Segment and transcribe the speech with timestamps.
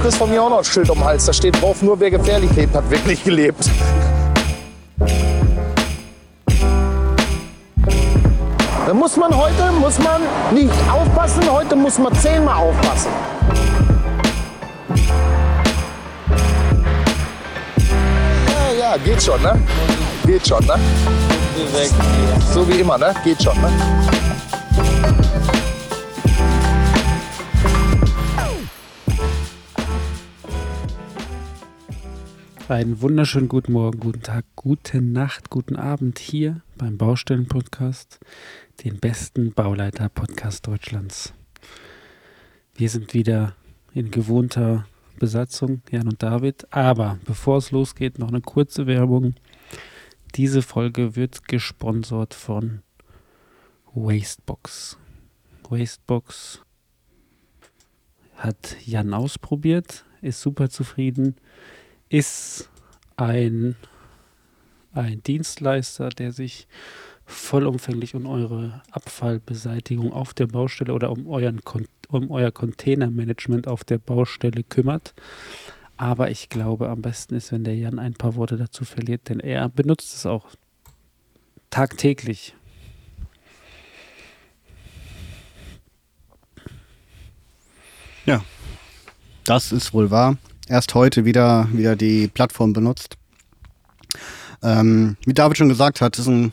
[0.00, 1.26] kriegst von mir auch noch ein Schild um den Hals.
[1.26, 3.64] Da steht drauf, nur wer gefährlich lebt, hat wirklich gelebt.
[8.86, 10.22] Da muss man heute, muss man
[10.52, 13.10] nicht aufpassen, heute muss man zehnmal aufpassen.
[18.48, 19.62] Ja, ja, geht schon, ne?
[20.26, 20.74] Geht schon, ne?
[22.52, 23.14] So wie immer, ne?
[23.22, 24.19] Geht schon, ne?
[32.70, 38.20] Einen wunderschönen guten Morgen, guten Tag, gute Nacht, guten Abend hier beim Baustellen-Podcast,
[38.84, 41.34] den besten Bauleiter-Podcast Deutschlands.
[42.76, 43.56] Wir sind wieder
[43.92, 44.86] in gewohnter
[45.18, 46.72] Besatzung, Jan und David.
[46.72, 49.34] Aber bevor es losgeht, noch eine kurze Werbung.
[50.36, 52.82] Diese Folge wird gesponsert von
[53.94, 54.96] Wastebox.
[55.68, 56.62] Wastebox
[58.36, 61.34] hat Jan ausprobiert, ist super zufrieden
[62.10, 62.68] ist
[63.16, 63.76] ein,
[64.92, 66.66] ein Dienstleister, der sich
[67.24, 71.60] vollumfänglich um eure Abfallbeseitigung auf der Baustelle oder um, euren,
[72.08, 75.14] um euer Containermanagement auf der Baustelle kümmert.
[75.96, 79.38] Aber ich glaube, am besten ist, wenn der Jan ein paar Worte dazu verliert, denn
[79.38, 80.48] er benutzt es auch
[81.70, 82.54] tagtäglich.
[88.26, 88.44] Ja,
[89.44, 90.36] das ist wohl wahr
[90.70, 93.16] erst heute wieder, wieder die Plattform benutzt.
[94.62, 96.52] Ähm, wie David schon gesagt hat, ist ein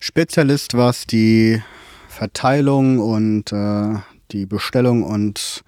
[0.00, 1.62] Spezialist, was die
[2.08, 3.96] Verteilung und äh,
[4.30, 5.62] die Bestellung und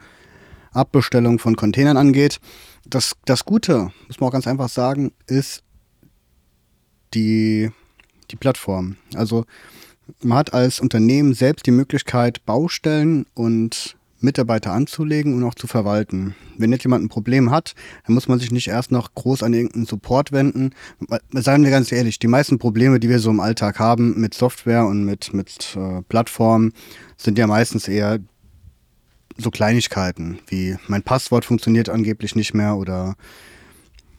[0.72, 2.40] Abbestellung von Containern angeht.
[2.86, 5.62] Das, das Gute, muss man auch ganz einfach sagen, ist
[7.14, 7.70] die,
[8.30, 8.96] die Plattform.
[9.14, 9.44] Also
[10.22, 16.34] man hat als Unternehmen selbst die Möglichkeit, Baustellen und Mitarbeiter anzulegen und auch zu verwalten.
[16.56, 17.74] Wenn jetzt jemand ein Problem hat,
[18.06, 20.70] dann muss man sich nicht erst noch groß an irgendeinen Support wenden.
[21.32, 24.86] Seien wir ganz ehrlich, die meisten Probleme, die wir so im Alltag haben mit Software
[24.86, 26.72] und mit, mit äh, Plattformen,
[27.16, 28.18] sind ja meistens eher
[29.38, 33.16] so Kleinigkeiten wie mein Passwort funktioniert angeblich nicht mehr oder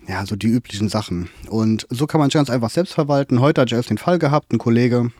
[0.07, 1.29] ja, so die üblichen Sachen.
[1.49, 3.41] Und so kann man es ganz einfach selbst verwalten.
[3.41, 5.11] Heute hatte ich erst den Fall gehabt, ein Kollege,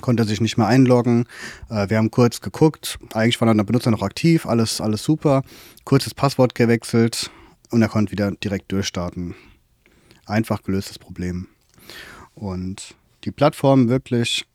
[0.00, 1.26] konnte sich nicht mehr einloggen.
[1.70, 5.42] Äh, wir haben kurz geguckt, eigentlich war dann der Benutzer noch aktiv, alles, alles super.
[5.84, 7.30] Kurzes Passwort gewechselt
[7.70, 9.34] und er konnte wieder direkt durchstarten.
[10.26, 11.48] Einfach gelöstes Problem.
[12.34, 14.46] Und die Plattform wirklich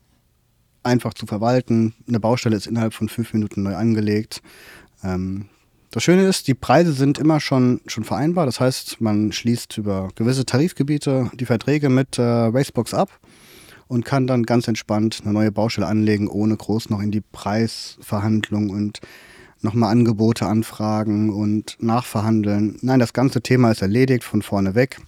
[0.84, 1.94] einfach zu verwalten.
[2.08, 4.42] Eine Baustelle ist innerhalb von fünf Minuten neu angelegt.
[5.04, 5.50] Ähm,
[5.92, 8.46] das Schöne ist, die Preise sind immer schon, schon vereinbar.
[8.46, 13.20] Das heißt, man schließt über gewisse Tarifgebiete die Verträge mit äh, Racebox ab
[13.92, 18.70] und kann dann ganz entspannt eine neue Baustelle anlegen, ohne groß noch in die Preisverhandlung
[18.70, 19.02] und
[19.60, 22.78] nochmal Angebote anfragen und nachverhandeln.
[22.82, 25.02] Nein, das ganze Thema ist erledigt von vorne weg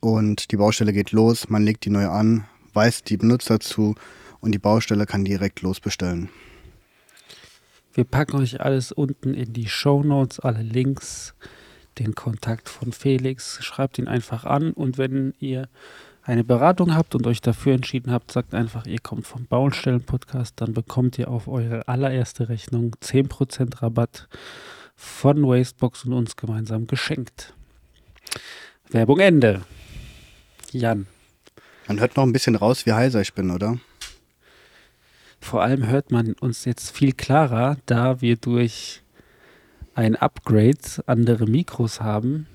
[0.00, 3.94] und die Baustelle geht los, man legt die neu an, weist die Benutzer zu
[4.40, 6.28] und die Baustelle kann direkt losbestellen.
[7.94, 11.32] Wir packen euch alles unten in die Show Notes, alle Links,
[11.98, 13.64] den Kontakt von Felix.
[13.64, 15.70] Schreibt ihn einfach an und wenn ihr
[16.26, 20.74] eine Beratung habt und euch dafür entschieden habt, sagt einfach, ihr kommt vom Baustellen-Podcast, dann
[20.74, 24.28] bekommt ihr auf eure allererste Rechnung 10% Rabatt
[24.96, 27.54] von Wastebox und uns gemeinsam geschenkt.
[28.90, 29.62] Werbung Ende.
[30.72, 31.06] Jan.
[31.86, 33.78] Man hört noch ein bisschen raus, wie heiser ich bin, oder?
[35.40, 39.02] Vor allem hört man uns jetzt viel klarer, da wir durch
[39.94, 42.48] ein Upgrade andere Mikros haben,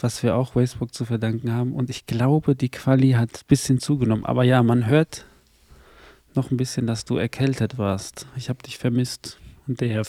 [0.00, 1.74] was wir auch Facebook zu verdanken haben.
[1.74, 4.24] Und ich glaube, die Quali hat ein bisschen zugenommen.
[4.24, 5.26] Aber ja, man hört
[6.34, 8.26] noch ein bisschen, dass du erkältet warst.
[8.36, 9.38] Ich habe dich vermisst.
[9.66, 10.02] Und der,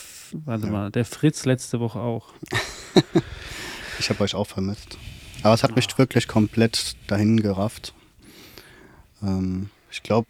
[0.46, 0.72] warte ja.
[0.72, 2.34] mal, der Fritz letzte Woche auch.
[4.00, 4.98] ich habe euch auch vermisst.
[5.44, 7.94] Aber es hat mich wirklich komplett dahin gerafft.
[9.22, 10.28] Ähm, ich glaube,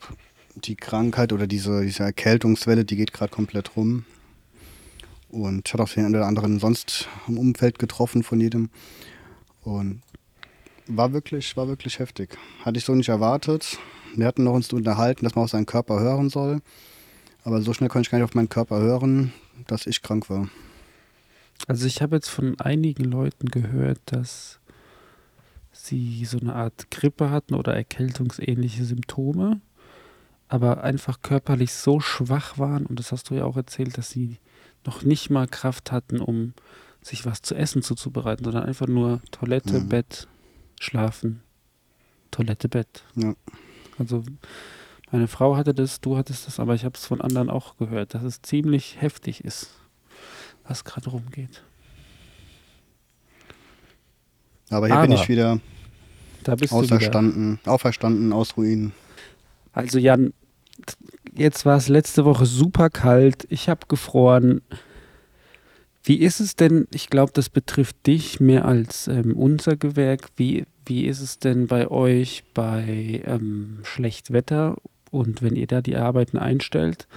[0.55, 4.05] die Krankheit oder diese, diese Erkältungswelle, die geht gerade komplett rum.
[5.29, 8.69] Und ich hatte auch den einen oder anderen sonst im Umfeld getroffen von jedem.
[9.63, 10.01] Und
[10.87, 12.37] war wirklich, war wirklich heftig.
[12.63, 13.77] Hatte ich so nicht erwartet.
[14.15, 16.61] Wir hatten noch uns unterhalten, dass man auf seinen Körper hören soll.
[17.43, 19.33] Aber so schnell konnte ich gar nicht auf meinen Körper hören,
[19.67, 20.47] dass ich krank war.
[21.67, 24.59] Also ich habe jetzt von einigen Leuten gehört, dass
[25.71, 29.61] sie so eine Art Grippe hatten oder erkältungsähnliche Symptome,
[30.47, 34.37] aber einfach körperlich so schwach waren, und das hast du ja auch erzählt, dass sie
[34.85, 36.53] noch nicht mal Kraft hatten, um
[37.03, 39.89] sich was zu essen zuzubereiten, sondern einfach nur Toilette, mhm.
[39.89, 40.27] Bett,
[40.79, 41.41] Schlafen,
[42.31, 43.03] Toilette, Bett.
[43.15, 43.35] Ja.
[43.97, 44.23] Also
[45.11, 48.15] meine Frau hatte das, du hattest das, aber ich habe es von anderen auch gehört,
[48.15, 49.69] dass es ziemlich heftig ist,
[50.67, 51.63] was gerade rumgeht.
[54.69, 55.59] Aber hier Aber bin ich wieder
[56.43, 56.95] Da bist du wieder.
[56.95, 58.93] auferstanden, auferstanden aus Ruinen.
[59.71, 60.33] Also Jan,
[61.35, 63.45] jetzt war es letzte Woche super kalt.
[63.49, 64.61] Ich habe gefroren.
[66.03, 66.87] Wie ist es denn?
[66.91, 70.27] Ich glaube, das betrifft dich mehr als ähm, unser Gewerk.
[70.35, 74.75] Wie, wie ist es denn bei euch bei ähm, Schlechtwetter
[75.11, 77.07] und wenn ihr da die Arbeiten einstellt?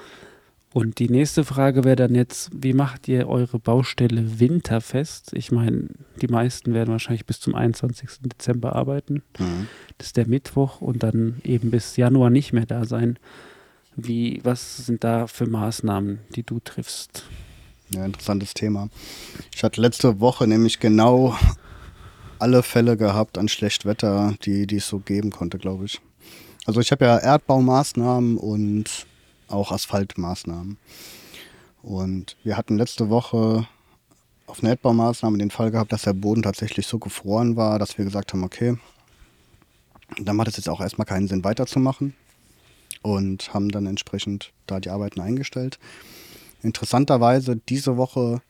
[0.73, 5.33] Und die nächste Frage wäre dann jetzt, wie macht ihr eure Baustelle winterfest?
[5.33, 5.89] Ich meine,
[6.21, 8.09] die meisten werden wahrscheinlich bis zum 21.
[8.21, 9.23] Dezember arbeiten.
[9.39, 9.69] Mhm.
[9.97, 13.19] Das ist der Mittwoch und dann eben bis Januar nicht mehr da sein.
[13.97, 17.25] Wie, was sind da für Maßnahmen, die du triffst?
[17.91, 18.89] Ja, interessantes Thema.
[19.55, 21.37] Ich hatte letzte Woche nämlich genau
[22.39, 26.01] alle Fälle gehabt an Schlechtwetter, die, die es so geben konnte, glaube ich.
[26.67, 29.07] Also ich habe ja Erdbaumaßnahmen und
[29.49, 30.79] auch Asphaltmaßnahmen.
[31.83, 33.69] Und wir hatten letzte Woche
[34.47, 38.05] auf einer Erdbaumaßnahme den Fall gehabt, dass der Boden tatsächlich so gefroren war, dass wir
[38.05, 38.77] gesagt haben, okay,
[40.21, 42.15] dann macht es jetzt auch erstmal keinen Sinn weiterzumachen
[43.03, 45.79] und haben dann entsprechend da die Arbeiten eingestellt.
[46.63, 48.41] Interessanterweise, diese Woche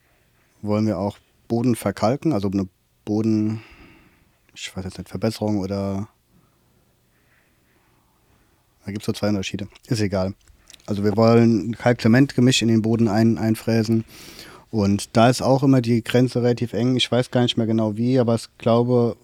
[0.63, 1.19] wollen wir auch
[1.49, 2.69] Boden verkalken, also eine
[3.05, 3.63] Boden,
[4.55, 6.09] ich weiß jetzt nicht, Verbesserung oder.
[8.85, 9.69] Da gibt es so zwei Unterschiede.
[9.89, 10.35] Ist egal.
[10.87, 14.05] Also wir wollen Kalk-Zement-Gemisch in den Boden ein, einfräsen.
[14.71, 16.97] Und da ist auch immer die Grenze relativ eng.
[16.97, 19.17] Ich weiß gar nicht mehr genau wie, aber ich glaube,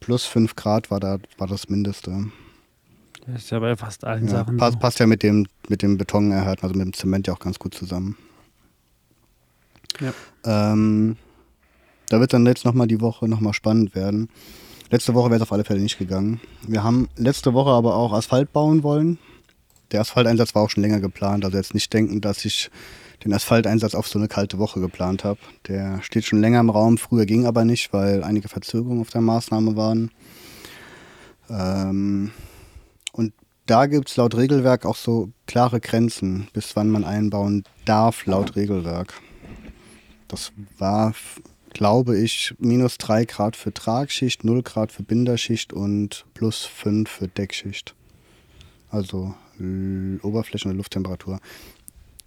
[0.00, 2.26] plus 5 Grad war da war das Mindeste.
[3.26, 4.56] Das ist ja bei fast allen Ja, Sachen.
[4.56, 7.38] passt, passt ja mit dem, mit dem Beton erhalten, also mit dem Zement ja auch
[7.38, 8.16] ganz gut zusammen.
[10.00, 10.12] Ja.
[10.44, 11.16] Ähm,
[12.08, 14.28] da wird dann jetzt nochmal die Woche nochmal spannend werden.
[14.90, 16.40] Letzte Woche wäre es auf alle Fälle nicht gegangen.
[16.66, 19.18] Wir haben letzte Woche aber auch Asphalt bauen wollen.
[19.92, 21.44] Der Asphalteinsatz war auch schon länger geplant.
[21.44, 22.70] Also jetzt nicht denken, dass ich
[23.24, 25.38] den Asphalteinsatz auf so eine kalte Woche geplant habe.
[25.68, 26.98] Der steht schon länger im Raum.
[26.98, 30.10] Früher ging aber nicht, weil einige Verzögerungen auf der Maßnahme waren.
[31.48, 32.32] Ähm,
[33.12, 33.32] und
[33.66, 38.56] da gibt es laut Regelwerk auch so klare Grenzen, bis wann man einbauen darf, laut
[38.56, 39.14] Regelwerk.
[40.30, 41.12] Das war,
[41.70, 47.26] glaube ich, minus 3 Grad für Tragschicht, 0 Grad für Binderschicht und plus 5 für
[47.26, 47.96] Deckschicht.
[48.90, 51.40] Also L Oberflächen- und Lufttemperatur.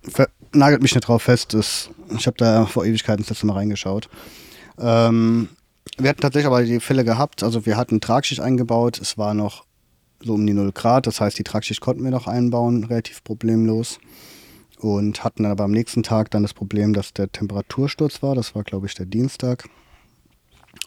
[0.01, 3.53] Ver nagelt mich nicht drauf fest, das, ich habe da vor Ewigkeiten das letzte Mal
[3.53, 4.09] reingeschaut.
[4.77, 5.47] Ähm,
[5.97, 9.65] wir hatten tatsächlich aber die Fälle gehabt, also wir hatten Tragschicht eingebaut, es war noch
[10.19, 13.99] so um die 0 Grad, das heißt die Tragschicht konnten wir noch einbauen, relativ problemlos.
[14.83, 18.53] Und hatten dann aber am nächsten Tag dann das Problem, dass der Temperatursturz war, das
[18.53, 19.69] war glaube ich der Dienstag.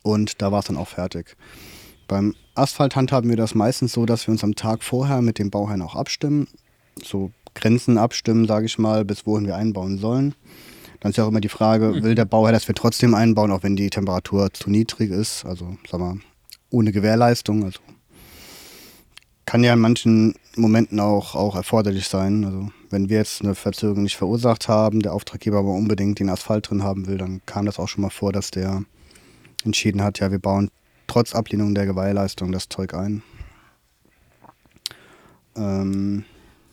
[0.02, 1.34] Und da war es dann auch fertig.
[2.06, 5.48] Beim Asphalt handhaben wir das meistens so, dass wir uns am Tag vorher mit dem
[5.48, 6.46] Bauherrn auch abstimmen.
[7.02, 10.34] So Grenzen abstimmen, sage ich mal, bis wohin wir einbauen sollen.
[11.00, 13.62] Dann ist ja auch immer die Frage, will der Bauherr, dass wir trotzdem einbauen, auch
[13.62, 15.46] wenn die Temperatur zu niedrig ist?
[15.46, 16.18] Also, sag mal,
[16.68, 17.64] ohne Gewährleistung.
[17.64, 17.80] Also
[19.46, 22.44] kann ja in manchen Momenten auch, auch erforderlich sein.
[22.44, 26.70] Also wenn wir jetzt eine Verzögerung nicht verursacht haben, der Auftraggeber aber unbedingt den Asphalt
[26.70, 28.82] drin haben will, dann kam das auch schon mal vor, dass der
[29.64, 30.70] entschieden hat, ja, wir bauen
[31.06, 33.22] trotz Ablehnung der Gewährleistung das Zeug ein.
[35.56, 36.24] Ähm,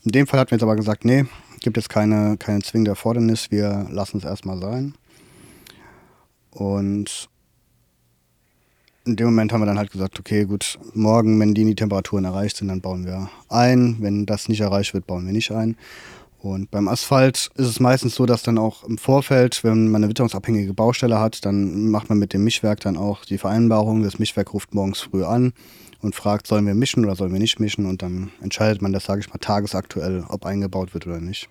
[0.04, 1.26] in dem Fall hatten wir jetzt aber gesagt, nee,
[1.62, 4.96] gibt es keine, keine zwingende Erfordernis, wir lassen es erstmal sein.
[6.52, 7.30] Und
[9.06, 12.26] in dem Moment haben wir dann halt gesagt, okay, gut, morgen, wenn die, die Temperaturen
[12.26, 13.98] erreicht sind, dann bauen wir ein.
[14.00, 15.76] Wenn das nicht erreicht wird, bauen wir nicht ein.
[16.40, 20.10] Und beim Asphalt ist es meistens so, dass dann auch im Vorfeld, wenn man eine
[20.10, 24.04] witterungsabhängige Baustelle hat, dann macht man mit dem Mischwerk dann auch die Vereinbarung.
[24.04, 25.54] Das Mischwerk ruft morgens früh an
[26.02, 27.86] und fragt, sollen wir mischen oder sollen wir nicht mischen?
[27.86, 31.50] Und dann entscheidet man das, sage ich mal, tagesaktuell, ob eingebaut wird oder nicht.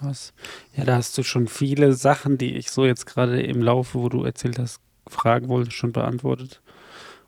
[0.00, 0.32] Krass.
[0.74, 4.08] Ja, da hast du schon viele Sachen, die ich so jetzt gerade im Laufe, wo
[4.08, 6.60] du erzählt hast, fragen wollte, schon beantwortet.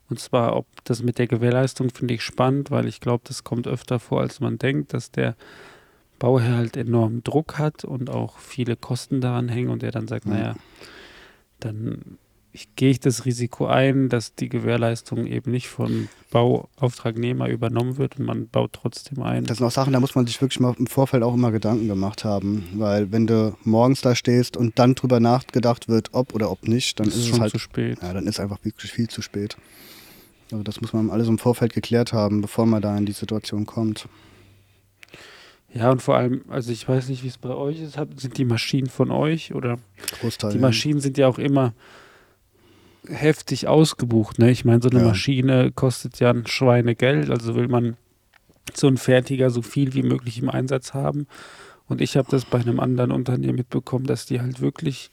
[0.09, 3.67] Und zwar, ob das mit der Gewährleistung finde ich spannend, weil ich glaube, das kommt
[3.67, 5.37] öfter vor, als man denkt, dass der
[6.19, 10.27] Bauherr halt enormen Druck hat und auch viele Kosten daran hängen und er dann sagt,
[10.27, 10.31] Ja.
[10.33, 10.55] naja,
[11.61, 12.19] dann
[12.53, 18.19] ich, gehe ich das Risiko ein, dass die Gewährleistung eben nicht von Bauauftragnehmer übernommen wird
[18.19, 19.45] und man baut trotzdem ein.
[19.45, 21.89] Das sind auch Sachen, da muss man sich wirklich mal im Vorfeld auch immer Gedanken
[21.89, 22.69] gemacht haben.
[22.75, 27.01] Weil wenn du morgens da stehst und dann drüber nachgedacht wird, ob oder ob nicht,
[27.01, 27.99] dann Das ist, es schon halt zu spät.
[28.03, 29.57] Ja, dann ist einfach wirklich viel zu spät.
[30.51, 33.65] Also das muss man alles im Vorfeld geklärt haben, bevor man da in die Situation
[33.65, 34.09] kommt.
[35.73, 38.45] Ja, und vor allem, also ich weiß nicht, wie es bei euch ist, sind die
[38.45, 39.79] Maschinen von euch oder
[40.21, 40.53] Großteil.
[40.53, 41.73] die Maschinen sind ja auch immer
[43.09, 44.51] heftig ausgebucht, ne?
[44.51, 45.07] Ich meine, so eine Ja.
[45.09, 47.97] Maschine kostet ja ein Schweinegeld, also will man
[48.75, 51.27] so ein Fertiger so viel wie möglich im Einsatz haben.
[51.89, 55.11] Und ich habe das bei einem anderen Unternehmen mitbekommen, dass die halt wirklich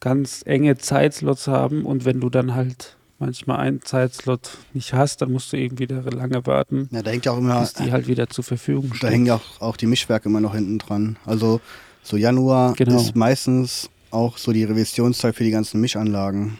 [0.00, 5.32] ganz enge Zeitslots haben und wenn du dann halt manchmal einen Zeitslot nicht hast, dann
[5.32, 8.06] musst du eben wieder lange warten, Ja, da hängt ja auch immer, bis die halt
[8.06, 9.10] wieder zur Verfügung da stehen.
[9.10, 11.16] hängen ja auch, auch die Mischwerke immer noch hinten dran.
[11.26, 11.60] Also
[12.04, 12.94] so Januar Genau.
[13.00, 16.58] ist meistens auch so die Revisionszeit für die ganzen Mischanlagen.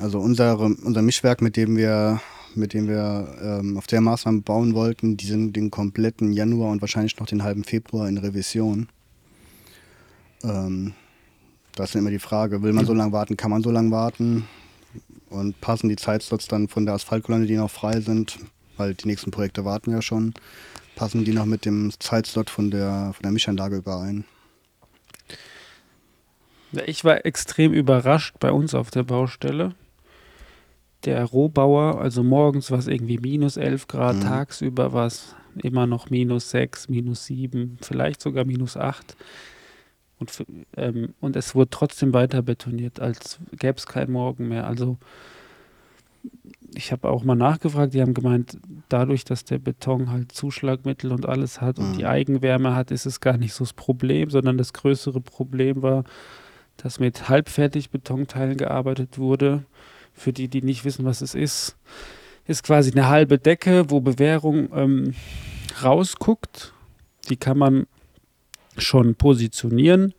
[0.00, 2.20] Also unsere, unser Mischwerk, mit dem wir,
[2.54, 6.80] mit dem wir ähm, auf der Maßnahme bauen wollten, die sind den kompletten Januar und
[6.80, 8.88] wahrscheinlich noch den halben Februar in Revision.
[10.42, 10.94] Ähm,
[11.74, 14.46] da ist immer die Frage, will man so lange warten, kann man so lange warten?
[15.30, 18.38] Und passen die Zeitslots dann von der Asphaltkolonne, die noch frei sind,
[18.76, 20.34] weil die nächsten Projekte warten ja schon,
[20.96, 24.24] passen die noch mit dem Zeitslot von der, von der Mischanlage überein?
[26.86, 29.74] Ich war extrem überrascht bei uns auf der Baustelle.
[31.04, 34.20] Der Rohbauer, also morgens war es irgendwie minus 11 Grad, Mhm.
[34.20, 39.16] tagsüber war es immer noch minus 6, minus 7, vielleicht sogar minus 8.
[40.18, 40.44] Und,
[40.76, 44.66] ähm, und es wurde trotzdem weiter betoniert, als gäbe es keinen Morgen mehr.
[44.68, 44.98] Also
[46.74, 48.56] ich habe auch mal nachgefragt, die haben gemeint,
[48.88, 51.92] dadurch, dass der Beton halt Zuschlagmittel und alles hat und Mhm.
[51.94, 56.04] die Eigenwärme hat, ist es gar nicht so das Problem, sondern das größere Problem war,
[56.76, 59.64] dass mit halbfertig Betonteilen gearbeitet wurde.
[60.14, 61.76] Für die, die nicht wissen, was es ist,
[62.46, 65.14] ist quasi eine halbe Decke, wo Bewährung ähm,
[65.82, 66.72] rausguckt.
[67.28, 67.86] Die kann man
[68.76, 70.14] schon positionieren.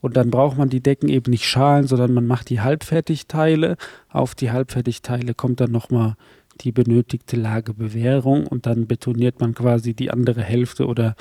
[0.00, 3.76] Und dann braucht man die Decken eben nicht schalen, sondern man macht die Halbfertigteile.
[4.08, 6.16] Auf die Halbfertigteile kommt dann nochmal
[6.60, 11.14] die benötigte Lage Bewährung und dann betoniert man quasi die andere Hälfte oder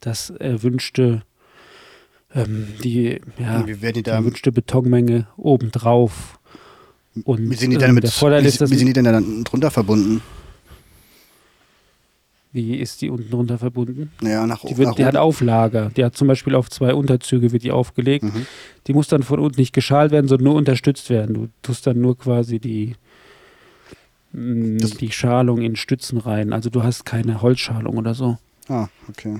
[0.00, 1.22] das erwünschte,
[2.34, 6.40] ähm, die, ja, die erwünschte Betonmenge obendrauf.
[7.24, 8.92] Und wie sind die ähm, denn mit, der Vorteil wie, ist, dass wie sind die
[8.94, 10.22] denn da drunter verbunden?
[12.54, 14.10] wie ist die unten drunter verbunden?
[14.22, 15.22] Ja, nach, Die, wird, nach die hat oben.
[15.22, 15.90] Auflager.
[15.96, 18.24] Die hat zum Beispiel auf zwei Unterzüge wird die aufgelegt.
[18.24, 18.46] Mhm.
[18.86, 21.34] Die muss dann von unten nicht geschalt werden, sondern nur unterstützt werden.
[21.34, 22.94] Du tust dann nur quasi die,
[24.32, 26.52] mh, Das- die Schalung in Stützen rein.
[26.52, 28.36] Also du hast keine Holzschalung oder so.
[28.68, 29.38] Ah, okay.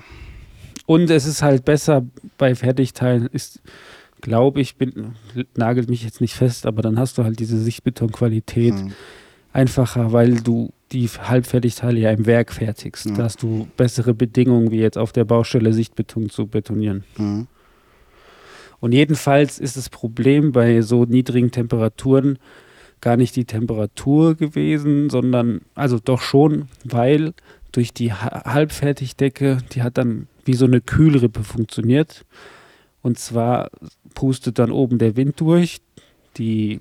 [0.87, 2.07] Und es ist halt besser
[2.39, 3.61] bei Fertigteilen, ist,
[4.23, 5.15] glaube ich, bin,
[5.57, 8.93] nagelt mich jetzt nicht fest, aber dann hast du halt diese Sichtbetonqualität Mhm.
[9.53, 13.07] einfacher, weil du die Halbfertigteile ja im Werk fertigst.
[13.07, 13.15] Ja.
[13.17, 17.05] Da hast du bessere Bedingungen, wie jetzt auf der Baustelle Sichtbeton zu betonieren.
[17.19, 17.47] Mhm.
[18.81, 22.39] Und jedenfalls ist das Problem bei so niedrigen Temperaturen
[23.01, 27.33] gar nicht die Temperatur gewesen, sondern, also doch schon, weil
[27.73, 32.25] durch die Ha- Halbfertigdecke, die hat dann wie so eine Kühlrippe funktioniert.
[33.01, 33.71] Und zwar
[34.15, 35.81] pustet dann oben der Wind durch,
[36.37, 36.81] die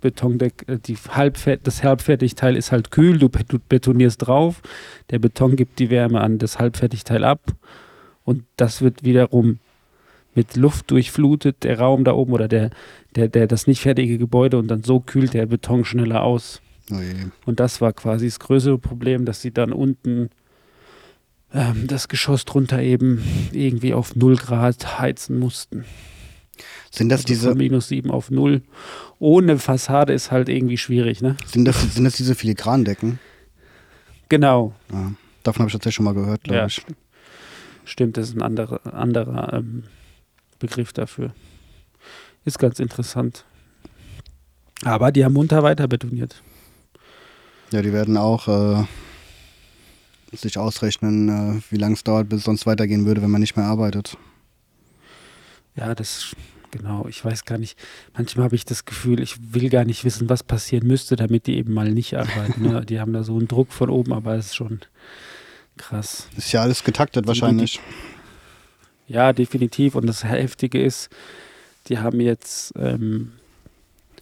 [0.00, 4.62] Betondecke, äh, die Halbfert das Halbfertigteil ist halt kühl, du bet- du betonierst drauf,
[5.10, 7.40] der Beton gibt die Wärme an das Halbfertigteil ab
[8.24, 9.58] und das wird wiederum
[10.34, 12.70] mit Luft durchflutet, der Raum da oben oder der,
[13.16, 16.62] der, der das nicht fertige Gebäude und dann so kühlt der Beton schneller aus.
[16.92, 16.96] Oh.
[17.46, 20.30] Und das war quasi das größere Problem, dass sie dann unten
[21.52, 23.22] ähm, das Geschoss drunter eben
[23.52, 25.84] irgendwie auf 0 Grad heizen mussten.
[26.90, 28.62] Sind das Also diese, von minus 7 auf 0.
[29.18, 31.36] Ohne Fassade ist halt irgendwie schwierig, ne?
[31.46, 33.18] sind das, sind das diese Filigrandecken?
[34.28, 34.74] Genau.
[34.92, 35.12] Ja.
[35.42, 36.84] Davon habe ich tatsächlich schon mal gehört, glaube Ja, ich.
[37.84, 39.84] stimmt, das ist ein anderer, anderer ähm,
[40.58, 41.32] Begriff dafür.
[42.44, 43.44] Ist ganz interessant.
[44.84, 46.42] Aber die haben munter weiter betoniert.
[47.70, 48.84] Ja, die werden auch äh,
[50.36, 51.28] sich ausrechnen,
[51.58, 54.16] äh, wie lange es dauert, bis es sonst weitergehen würde, wenn man nicht mehr arbeitet.
[55.76, 56.34] Ja, das,
[56.70, 57.78] genau, ich weiß gar nicht.
[58.16, 61.56] Manchmal habe ich das Gefühl, ich will gar nicht wissen, was passieren müsste, damit die
[61.56, 62.62] eben mal nicht arbeiten.
[62.62, 62.84] Ne?
[62.84, 64.80] Die haben da so einen Druck von oben, aber es ist schon
[65.76, 66.28] krass.
[66.36, 67.80] Ist ja alles getaktet wahrscheinlich.
[69.06, 69.94] Ja, definitiv.
[69.94, 71.10] Und das Heftige ist,
[71.88, 73.32] die haben jetzt ähm,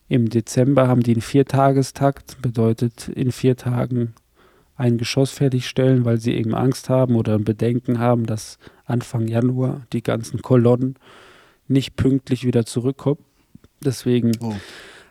[0.09, 4.15] im Dezember haben die einen Viertagestakt, bedeutet in vier Tagen
[4.77, 9.83] ein Geschoss fertigstellen, weil sie eben Angst haben oder ein Bedenken haben, dass Anfang Januar
[9.93, 10.95] die ganzen Kolonnen
[11.69, 13.21] nicht pünktlich wieder zurückkommen.
[13.85, 14.55] Deswegen Oh.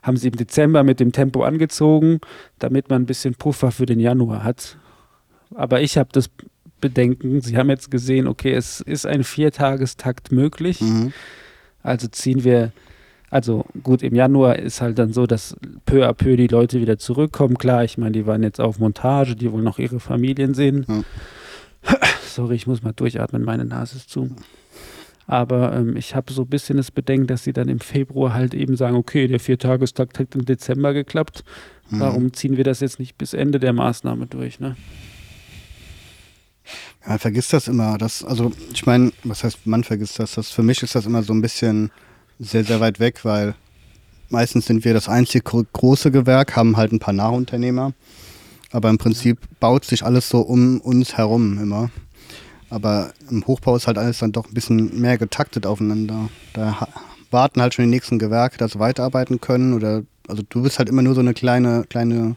[0.03, 2.19] haben sie im Dezember mit dem Tempo angezogen,
[2.59, 4.77] damit man ein bisschen Puffer für den Januar hat.
[5.55, 6.29] Aber ich habe das
[6.81, 10.81] Bedenken, sie haben jetzt gesehen, okay, es ist ein Viertagestakt möglich.
[10.81, 11.13] Mhm.
[11.81, 12.71] Also ziehen wir,
[13.29, 16.97] also gut, im Januar ist halt dann so, dass peu à peu die Leute wieder
[16.97, 17.57] zurückkommen.
[17.57, 20.85] Klar, ich meine, die waren jetzt auf Montage, die wollen noch ihre Familien sehen.
[20.87, 21.97] Ja.
[22.27, 24.29] Sorry, ich muss mal durchatmen, meine Nase ist zu.
[25.29, 28.53] Aber ähm, ich habe so ein bisschen das Bedenken, dass sie dann im Februar halt
[28.53, 31.43] eben sagen, okay, der Viertagestakt hat im Dezember geklappt.
[31.89, 31.99] Mhm.
[31.99, 34.61] Warum ziehen wir das jetzt nicht bis Ende der Maßnahme durch?
[34.61, 34.77] Ne?
[37.03, 37.97] Ja, man vergisst das immer.
[37.97, 40.35] Das, also, ich meine, was heißt, man vergisst das?
[40.35, 40.49] das?
[40.49, 41.91] Für mich ist das immer so ein bisschen
[42.39, 43.53] sehr, sehr weit weg, weil
[44.29, 47.93] meistens sind wir das einzige gro- große Gewerk, haben halt ein paar Nachunternehmer.
[48.71, 51.89] Aber im Prinzip baut sich alles so um uns herum immer.
[52.69, 56.29] Aber im Hochbau ist halt alles dann doch ein bisschen mehr getaktet aufeinander.
[56.53, 56.87] Da
[57.31, 59.73] warten halt schon die nächsten Gewerke, dass sie weiterarbeiten können.
[59.73, 62.35] Oder also du bist halt immer nur so eine kleine, kleine,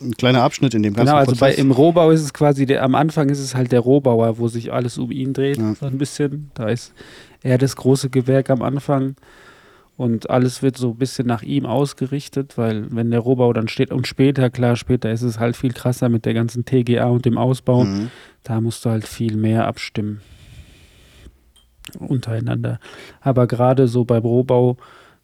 [0.00, 1.58] ein kleiner Abschnitt in dem ganzen Genau, also bei, Prozess.
[1.58, 4.72] im Rohbau ist es quasi, der, am Anfang ist es halt der Rohbauer, wo sich
[4.72, 5.74] alles um ihn dreht, Ja.
[5.74, 6.50] so ein bisschen.
[6.54, 6.92] Da ist
[7.42, 9.16] er das große Gewerk am Anfang
[9.98, 13.90] und alles wird so ein bisschen nach ihm ausgerichtet, weil wenn der Rohbau dann steht
[13.90, 17.36] und später, klar, später ist es halt viel krasser mit der ganzen TGA und dem
[17.36, 17.82] Ausbau.
[17.82, 18.12] Mhm.
[18.44, 20.20] Da musst du halt viel mehr abstimmen
[21.98, 22.78] untereinander.
[23.20, 24.76] Aber gerade so beim Rohbau,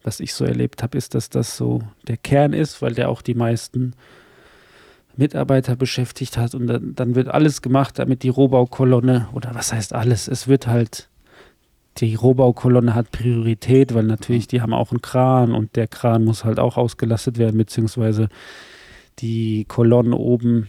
[0.03, 3.21] was ich so erlebt habe, ist, dass das so der Kern ist, weil der auch
[3.21, 3.93] die meisten
[5.15, 9.93] Mitarbeiter beschäftigt hat und dann, dann wird alles gemacht, damit die Rohbaukolonne, oder was heißt
[9.93, 11.07] alles, es wird halt,
[11.97, 16.43] die Rohbaukolonne hat Priorität, weil natürlich die haben auch einen Kran und der Kran muss
[16.43, 18.27] halt auch ausgelastet werden, beziehungsweise
[19.19, 20.67] die Kolonnen oben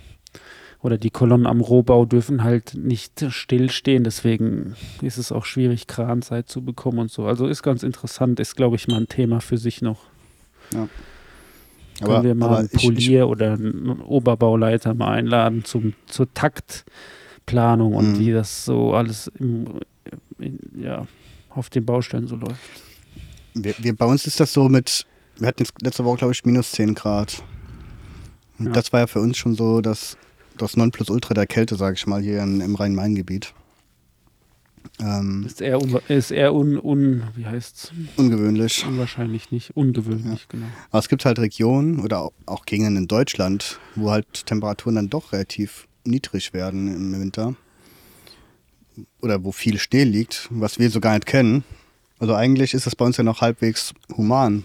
[0.83, 6.49] oder die Kolonnen am Rohbau dürfen halt nicht stillstehen, deswegen ist es auch schwierig, Kranzeit
[6.49, 7.27] zu bekommen und so.
[7.27, 9.99] Also ist ganz interessant, ist glaube ich mal ein Thema für sich noch.
[12.05, 16.33] Können wir mal einen ich- ich- Polier oder einen Oberbauleiter mal einladen zum, zur
[17.47, 18.19] Taktplanung und Mhm.
[18.19, 19.67] wie das so alles im,
[20.39, 21.07] in, ja,
[21.51, 22.61] auf den Baustellen so läuft.
[23.55, 25.07] Wir, wir, bei uns ist das so mit,
[25.39, 27.43] wir hatten jetzt letzte Woche, glaube ich, minus 10 Grad.
[28.59, 28.71] Ja.
[28.71, 30.17] Das war ja für uns schon so das,
[30.59, 33.55] das Nonplusultra der Kälte, sage ich mal, hier in, im Rhein-Main-Gebiet.
[35.01, 37.93] Ähm, Ist eher, un, ist eher un, un, wie heißt's?
[38.17, 38.85] ungewöhnlich.
[38.87, 40.67] Unwahrscheinlich nicht, ungewöhnlich, genau.
[40.91, 45.11] Aber es gibt halt Regionen oder auch, auch Gegenden in Deutschland, wo halt Temperaturen dann
[45.11, 47.55] doch relativ niedrig werden im Winter.
[49.21, 51.65] Oder wo viel Schnee liegt, was wir so gar nicht kennen.
[52.19, 54.65] Also eigentlich ist das bei uns ja noch halbwegs human.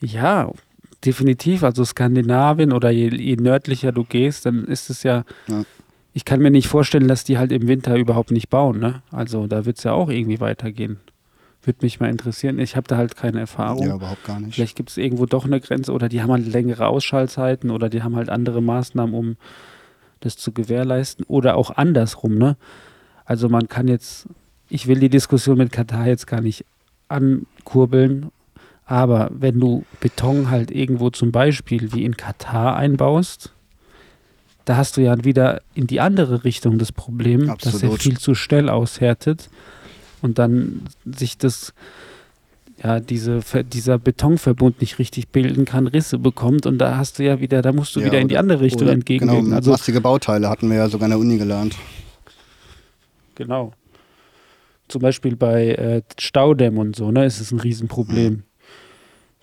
[0.00, 0.52] Ja,
[1.04, 1.64] definitiv.
[1.64, 5.24] Also Skandinavien oder je, je nördlicher du gehst, dann ist es ja.
[5.48, 5.64] Ja.
[6.14, 8.80] Ich kann mir nicht vorstellen, dass die halt im Winter überhaupt nicht bauen.
[8.80, 9.02] Ne?
[9.10, 10.98] Also da wird es ja auch irgendwie weitergehen.
[11.68, 12.58] Würde mich mal interessieren.
[12.60, 13.86] Ich habe da halt keine Erfahrung.
[13.86, 14.54] Ja, überhaupt gar nicht.
[14.54, 18.02] Vielleicht gibt es irgendwo doch eine Grenze oder die haben halt längere Ausschaltzeiten oder die
[18.02, 19.36] haben halt andere Maßnahmen, um
[20.20, 21.26] das zu gewährleisten.
[21.28, 22.56] Oder auch andersrum, ne?
[23.26, 24.28] Also man kann jetzt,
[24.70, 26.64] ich will die Diskussion mit Katar jetzt gar nicht
[27.08, 28.30] ankurbeln,
[28.86, 33.52] aber wenn du Beton halt irgendwo zum Beispiel wie in Katar einbaust,
[34.64, 38.02] da hast du ja wieder in die andere Richtung das Problem, dass er Absolut.
[38.02, 39.50] viel zu schnell aushärtet
[40.22, 41.72] und dann sich das
[42.82, 47.40] ja, diese, dieser Betonverbund nicht richtig bilden kann, Risse bekommt und da hast du ja
[47.40, 49.46] wieder, da musst du Ja, wieder in die andere Richtung entgegenwirken.
[49.46, 51.76] Genau, also mastige Bauteile hatten wir ja sogar in der Uni gelernt.
[53.34, 53.72] genau.
[54.86, 58.44] Zum Beispiel bei äh, Staudämmen und so, ne, ist es ein Riesenproblem,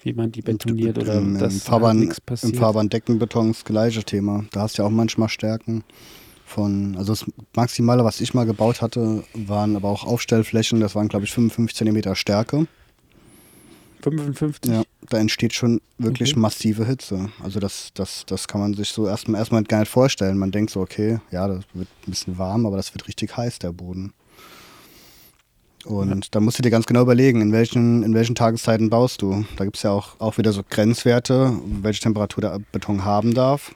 [0.02, 2.56] wie man die betoniert oder Im, im, dass Fahrbahn, halt nichts Im passiert.
[2.56, 4.46] Fahrbahndeckenbeton das gleiche Thema.
[4.54, 5.84] Da hast du ja auch manchmal Stärken
[6.56, 11.10] von, also das Maximale, was ich mal gebaut hatte, waren aber auch Aufstellflächen, das waren
[11.10, 12.68] glaube ich 55 Zentimeter Stärke.
[14.02, 14.72] 55?
[14.72, 16.40] Ja, da entsteht schon wirklich Okay.
[16.40, 17.30] massive Hitze.
[17.44, 20.38] Also das, das, das kann man sich so erstmal erstmal gar nicht vorstellen.
[20.38, 23.60] Man denkt so, okay, ja, das wird ein bisschen warm, aber das wird richtig heiß,
[23.60, 24.14] der Boden.
[25.84, 29.46] Und da musst du dir ganz genau überlegen, in welchen, in welchen Tageszeiten baust du.
[29.58, 33.74] Da gibt es ja auch, auch wieder so Grenzwerte, welche Temperatur der Beton haben darf.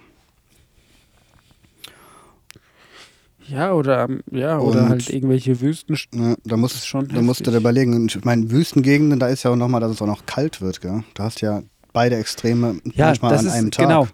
[3.50, 5.98] Ja, oder, ähm, ja, oder Und- halt irgendwelche Wüsten.
[6.14, 7.94] Ja, da musst, schon da musst du dir überlegen.
[7.96, 10.82] Und ich meine, Wüstengegenden, da ist ja auch nochmal, dass es auch noch kalt wird.
[10.82, 11.04] Gell?
[11.16, 11.62] Du hast ja
[11.94, 13.88] beide Extreme Ja, manchmal das an ist einem Tag.
[13.88, 14.08] genau.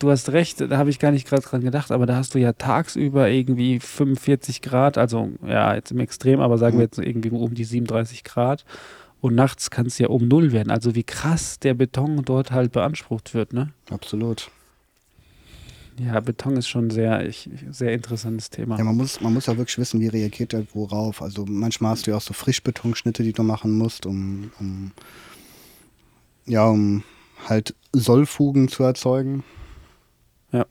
[0.00, 2.38] Du hast recht, da habe ich gar nicht gerade dran gedacht, aber da hast du
[2.38, 6.80] ja tagsüber irgendwie 45 Grad, also ja, jetzt im Extrem, aber sagen Mhm.
[6.80, 8.64] wir jetzt irgendwie um die 37 Grad.
[9.22, 10.70] Und nachts kann es ja um null werden.
[10.70, 13.70] Also wie krass der Beton dort halt beansprucht wird, ne?
[13.90, 14.50] Absolut.
[15.98, 18.76] Ja, Beton ist schon sehr, ich, sehr interessantes Thema.
[18.78, 21.22] Ja, man muss, man muss auch wirklich wissen, wie reagiert der worauf.
[21.22, 24.90] Also manchmal hast du ja auch so Frischbetonschnitte, die du machen musst, um, um
[26.46, 27.04] ja, um
[27.48, 29.44] halt Sollfugen zu erzeugen.
[30.52, 30.66] Ja.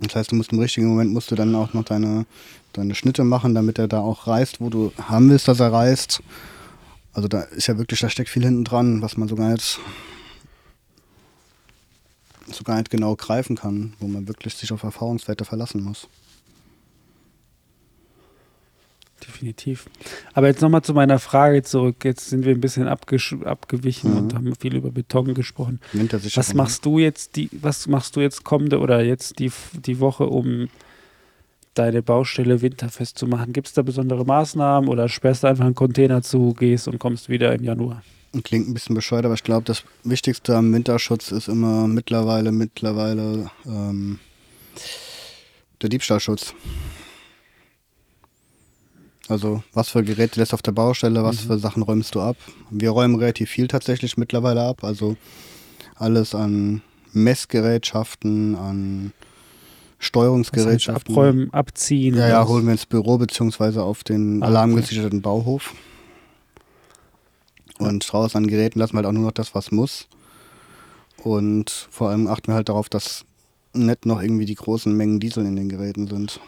[0.00, 2.26] Das heißt, du musst im richtigen Moment musst du dann auch noch deine,
[2.72, 6.22] deine Schnitte machen, damit er da auch reißt, wo du haben willst, dass er reißt.
[7.12, 9.80] Also da ist ja wirklich, da steckt viel hinten dran, was man so gar nicht,
[12.56, 16.08] so gar nicht genau greifen kann, wo man wirklich sich auf Erfahrungswerte verlassen muss.
[19.26, 19.86] Definitiv.
[20.34, 22.04] Aber jetzt nochmal zu meiner Frage zurück.
[22.04, 24.16] Jetzt sind wir ein bisschen abgewichen Mhm.
[24.18, 25.80] und haben viel über Beton gesprochen.
[26.34, 30.26] Was machst du jetzt die, was machst du jetzt kommende oder jetzt die, die Woche,
[30.26, 30.68] um
[31.74, 33.52] deine Baustelle winterfest zu machen?
[33.54, 37.28] Gibt es da besondere Maßnahmen oder sperrst du einfach einen Container zu, gehst und kommst
[37.30, 38.02] wieder im Januar?
[38.42, 43.50] Klingt ein bisschen bescheuert, aber ich glaube, das Wichtigste am Winterschutz ist immer mittlerweile, mittlerweile
[43.66, 44.18] ähm,
[45.82, 46.54] der Diebstahlschutz.
[49.28, 51.46] Also, was für Geräte lässt du auf der Baustelle, was Mhm.
[51.48, 52.36] für Sachen räumst du ab?
[52.70, 54.84] Wir räumen relativ viel tatsächlich mittlerweile ab.
[54.84, 55.16] Also,
[55.96, 59.22] alles an Messgerätschaften, an Was
[59.98, 61.14] heißt Steuerungsgerätschaften.
[61.14, 62.16] abräumen, abziehen?
[62.16, 65.74] Ja, ja, holen wir ins Büro beziehungsweise auf den Ah, alarmgesicherten Bauhof.
[67.78, 70.08] Und draußen an Geräten lassen wir halt auch nur noch das, was muss.
[71.22, 73.24] Und vor allem achten wir halt darauf, dass
[73.72, 76.40] nicht noch irgendwie die großen Mengen Diesel in den Geräten sind.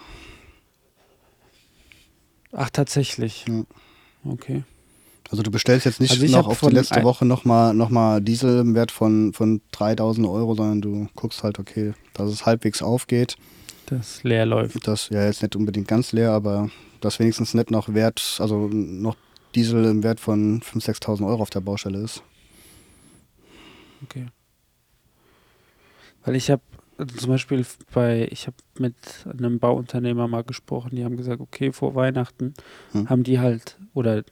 [2.52, 3.44] Ach, tatsächlich.
[3.46, 3.64] Ja.
[4.24, 4.64] Okay.
[5.30, 8.60] Also du bestellst jetzt nicht Also noch auf die letzte Woche nochmal noch mal Diesel
[8.60, 13.36] im Wert von, von 3000 Euro, sondern du guckst halt, okay, dass es halbwegs aufgeht.
[13.86, 14.86] Das leer läuft.
[14.86, 19.16] Das ja jetzt nicht unbedingt ganz leer, aber dass wenigstens nicht noch Wert, also noch
[19.54, 22.22] Diesel im Wert von 5.000, 6.000 Euro auf der Baustelle ist.
[24.02, 24.26] Okay.
[26.24, 26.62] Weil ich habe
[26.98, 28.94] also zum Beispiel bei, ich habe mit
[29.30, 32.54] einem Bauunternehmer mal gesprochen, die haben gesagt, okay, vor Weihnachten
[32.92, 33.08] Hm.
[33.08, 34.24] haben die halt, oder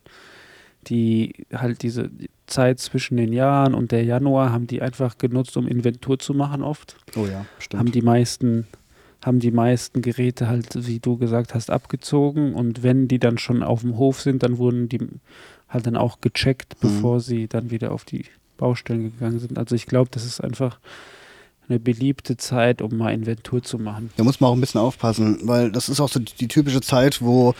[0.88, 2.10] die halt diese
[2.46, 6.62] Zeit zwischen den Jahren und der Januar haben die einfach genutzt, um Inventur zu machen
[6.62, 6.96] oft.
[7.16, 7.80] Oh ja, stimmt.
[7.80, 8.66] Haben die meisten,
[9.24, 13.62] haben die meisten Geräte halt, wie du gesagt hast, abgezogen und wenn die dann schon
[13.62, 15.00] auf dem Hof sind, dann wurden die
[15.68, 16.88] halt dann auch gecheckt, Mhm.
[16.88, 18.24] bevor sie dann wieder auf die
[18.56, 19.58] Baustellen gegangen sind.
[19.58, 20.78] Also ich glaube, das ist einfach
[21.68, 24.10] eine beliebte Zeit, um mal Inventur zu machen.
[24.16, 26.80] Da muss man auch ein bisschen aufpassen, weil das ist auch so die, die typische
[26.80, 27.54] Zeit, wo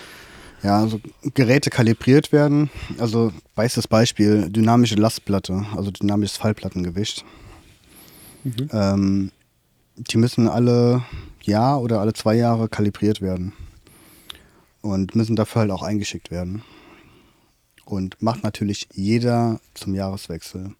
[0.63, 1.01] ja, so
[1.35, 2.71] Geräte kalibriert werden.
[2.99, 7.25] Also weißes Beispiel, dynamische Lastplatte, also dynamisches Fallplattengewicht.
[8.45, 8.69] Mhm.
[8.73, 9.31] Ähm,
[9.97, 11.03] die müssen alle
[11.47, 13.53] Jahr oder alle zwei Jahre kalibriert werden.
[14.83, 16.63] Und müssen dafür halt auch eingeschickt werden.
[17.85, 20.75] Und macht natürlich jeder zum Jahreswechsel.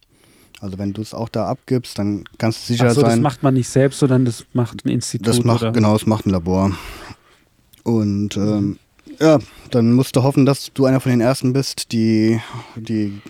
[0.59, 3.21] Also wenn du es auch da abgibst, dann kannst du sicher Ach so, das sein.
[3.21, 5.27] macht man nicht selbst, sondern das macht ein Institut.
[5.27, 5.71] Das macht, oder?
[5.71, 6.71] genau, das macht ein Labor.
[7.83, 8.79] Und ähm,
[9.19, 9.39] ja,
[9.71, 12.39] dann musst du hoffen, dass du einer von den ersten bist, die,
[12.75, 13.21] die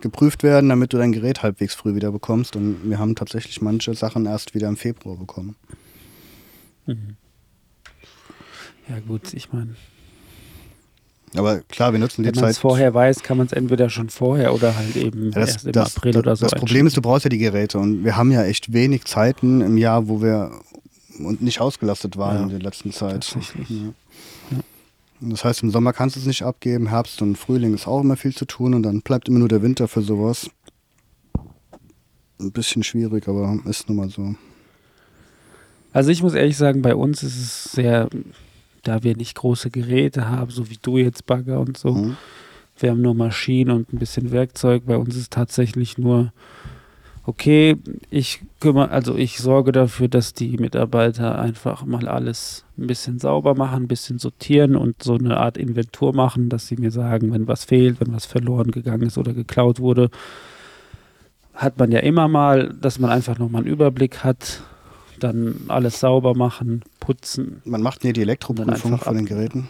[0.00, 2.56] geprüft werden, damit du dein Gerät halbwegs früh wieder bekommst.
[2.56, 5.56] Und wir haben tatsächlich manche Sachen erst wieder im Februar bekommen.
[6.86, 7.16] Mhm.
[8.88, 9.74] Ja gut, ich meine,
[11.34, 12.62] Aber klar, wir nutzen die wenn man es Zeit.
[12.62, 15.72] vorher weiß, kann man es entweder schon vorher oder halt eben Ja, das, erst im
[15.72, 16.46] das, April das, oder so.
[16.46, 19.60] das Problem ist, du brauchst ja die Geräte und wir haben ja echt wenig Zeiten
[19.60, 20.52] im Jahr, wo wir
[21.18, 23.28] und nicht ausgelastet waren Ja, in der letzten Zeit.
[23.30, 23.68] tatsächlich.
[23.70, 23.92] Ja.
[25.20, 28.16] Das heißt, im Sommer kannst du es nicht abgeben, Herbst und Frühling ist auch immer
[28.16, 30.50] viel zu tun und dann bleibt immer nur der Winter für sowas.
[32.38, 34.34] Ein bisschen schwierig, aber ist nun mal so.
[35.96, 38.10] Also ich muss ehrlich sagen, bei uns ist es sehr,
[38.82, 41.94] da wir nicht große Geräte haben, so wie du jetzt Bagger und so.
[41.94, 42.16] Mhm.
[42.78, 44.82] Wir haben nur Maschinen und ein bisschen Werkzeug.
[44.84, 46.34] Bei uns ist tatsächlich nur,
[47.24, 47.78] okay,
[48.10, 53.54] ich kümmere, also ich sorge dafür, dass die Mitarbeiter einfach mal alles ein bisschen sauber
[53.54, 57.48] machen, ein bisschen sortieren und so eine Art Inventur machen, dass sie mir sagen, wenn
[57.48, 60.10] was fehlt, wenn was verloren gegangen ist oder geklaut wurde.
[61.54, 64.60] Hat man ja immer mal, dass man einfach nochmal einen Überblick hat,
[65.18, 67.62] dann alles sauber machen, putzen.
[67.64, 69.68] Man macht nie die Elektroprüfung von den Geräten.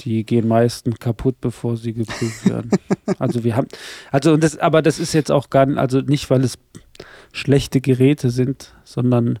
[0.00, 2.70] Die gehen meistens kaputt, bevor sie geprüft werden.
[3.18, 3.68] also wir haben,
[4.10, 6.58] also das, aber das ist jetzt auch gar nicht, also nicht, weil es
[7.32, 9.38] schlechte Geräte sind, sondern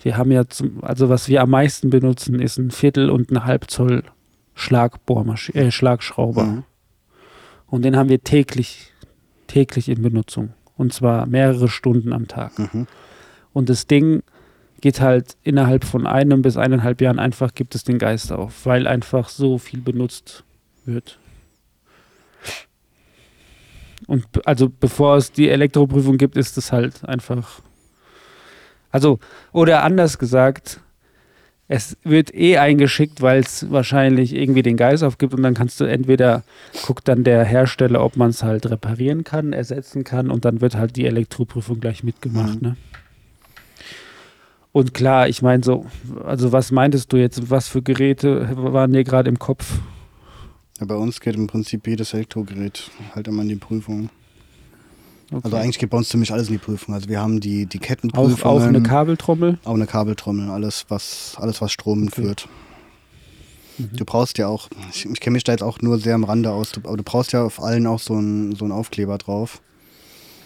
[0.00, 3.44] wir haben ja zum, also was wir am meisten benutzen, ist ein Viertel und ein
[3.44, 4.04] Halbzoll
[4.54, 6.44] Schlagbohrmaschine, äh, Schlagschrauber.
[6.44, 6.64] Mhm.
[7.66, 8.92] Und den haben wir täglich,
[9.46, 10.54] täglich in Benutzung.
[10.76, 12.58] Und zwar mehrere Stunden am Tag.
[12.58, 12.86] Mhm.
[13.52, 14.22] Und das Ding
[14.80, 18.86] geht halt innerhalb von einem bis eineinhalb Jahren einfach, gibt es den Geist auf, weil
[18.86, 20.44] einfach so viel benutzt
[20.84, 21.18] wird.
[24.06, 27.60] Und also bevor es die Elektroprüfung gibt, ist es halt einfach.
[28.90, 29.18] Also,
[29.52, 30.80] oder anders gesagt,
[31.66, 35.84] es wird eh eingeschickt, weil es wahrscheinlich irgendwie den Geist aufgibt und dann kannst du
[35.84, 36.42] entweder,
[36.86, 40.74] guckt dann der Hersteller, ob man es halt reparieren kann, ersetzen kann und dann wird
[40.76, 42.68] halt die Elektroprüfung gleich mitgemacht, Mhm.
[42.68, 42.76] ne?
[44.72, 45.86] Und klar, ich meine so,
[46.24, 49.78] also was meintest du jetzt, was für Geräte waren dir gerade im Kopf?
[50.80, 54.10] Ja, bei uns geht im Prinzip jedes Elektrogerät halt immer in die Prüfung.
[55.30, 55.40] Okay.
[55.42, 56.94] Also eigentlich geht bei uns ziemlich alles in die Prüfung.
[56.94, 59.58] Also wir haben die, die auch, Kettenprüfungen, auch eine Kabeltrommel?
[59.64, 62.22] auch eine Kabeltrommel, alles was, alles was Strom Okay.
[62.22, 62.48] führt.
[63.78, 63.90] Mhm.
[63.96, 66.50] Du brauchst ja auch, ich, ich kenne mich da jetzt auch nur sehr am Rande
[66.52, 69.60] aus, du, aber du brauchst ja auf allen auch so einen so einen Aufkleber drauf.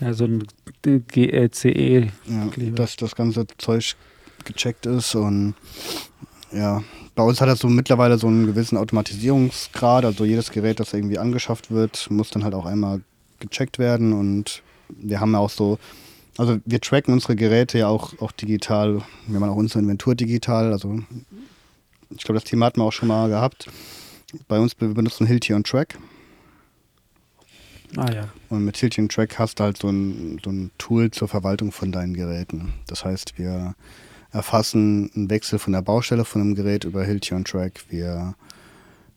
[0.01, 0.45] Ja, so ein
[0.83, 2.09] GLCE.
[2.27, 2.77] Ja, Kleber.
[2.77, 3.97] dass das ganze Zeug
[4.45, 5.55] gecheckt ist und
[6.53, 6.83] ja,
[7.15, 10.05] bei uns hat das so mittlerweile so einen gewissen Automatisierungsgrad.
[10.05, 13.03] Also jedes Gerät, das irgendwie angeschafft wird, muss dann halt auch einmal
[13.41, 14.13] gecheckt werden.
[14.13, 15.79] Und wir haben ja auch so,
[16.37, 19.03] also wir tracken unsere Geräte ja auch, auch digital.
[19.27, 20.73] Wir haben auch unsere Inventur digital.
[20.73, 21.01] Also
[22.11, 23.69] ich glaube, das Thema hatten wir auch schon mal gehabt.
[24.47, 25.99] Bei uns wir benutzen Hilti on Track.
[27.97, 28.29] Ah ja.
[28.51, 31.73] Und mit Hilti on Track hast du halt so ein, so ein Tool zur Verwaltung
[31.73, 32.75] von deinen Geräten.
[32.87, 33.75] Das heißt, wir
[34.31, 37.85] erfassen einen Wechsel von der Baustelle von einem Gerät über Hilti on Track.
[37.89, 38.35] Wir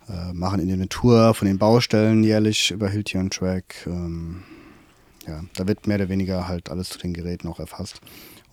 [0.07, 3.86] äh, machen Inventur von den Baustellen jährlich über Hilti on Track.
[3.88, 4.43] Ähm,
[5.27, 8.01] ja, da wird mehr oder weniger halt alles zu den Geräten auch erfasst.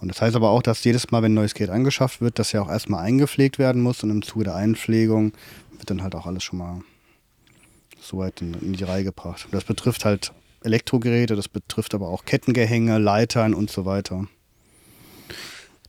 [0.00, 2.52] Und das heißt aber auch, dass jedes Mal, wenn ein neues Gerät angeschafft wird, das
[2.52, 5.33] ja auch erstmal eingepflegt werden muss und im Zuge der Einpflegung
[5.72, 6.83] wird dann halt auch alles schon mal
[8.00, 9.46] so weit in, in die Reihe gebracht.
[9.46, 14.26] Und das betrifft halt Elektrogeräte, das betrifft aber auch Kettengehänge, Leitern und so weiter.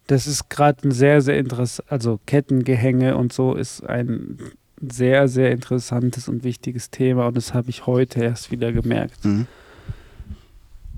[0.08, 4.40] Das ist gerade ein sehr, sehr interessantes, also Kettengehänge und so ist ein
[4.82, 9.24] sehr, sehr interessantes und wichtiges Thema und das habe ich heute erst wieder gemerkt.
[9.26, 9.48] Mhm.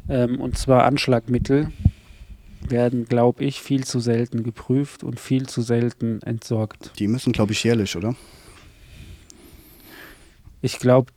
[0.10, 1.72] Ähm, und zwar Anschlagmittel
[2.68, 6.92] werden, glaube ich, viel zu selten geprüft und viel zu selten entsorgt.
[7.00, 8.16] Die müssen, glaube ich, jährlich, oder?
[10.62, 11.12] Ich glaube,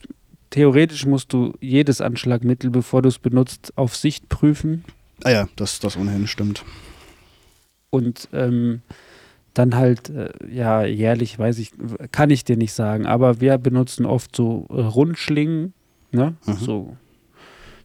[0.50, 4.84] theoretisch musst du jedes Anschlagmittel, bevor du es benutzt, auf Sicht prüfen
[5.22, 6.64] Ah ja, das, das ohnehin stimmt.
[7.90, 8.82] und ähm,
[9.54, 11.70] dann halt, äh, ja, jährlich, weiß ich,
[12.10, 15.72] kann ich dir nicht sagen, aber wir benutzen oft so äh, Rundschlingen,
[16.10, 16.34] ne?
[16.44, 16.52] Mhm.
[16.56, 16.96] So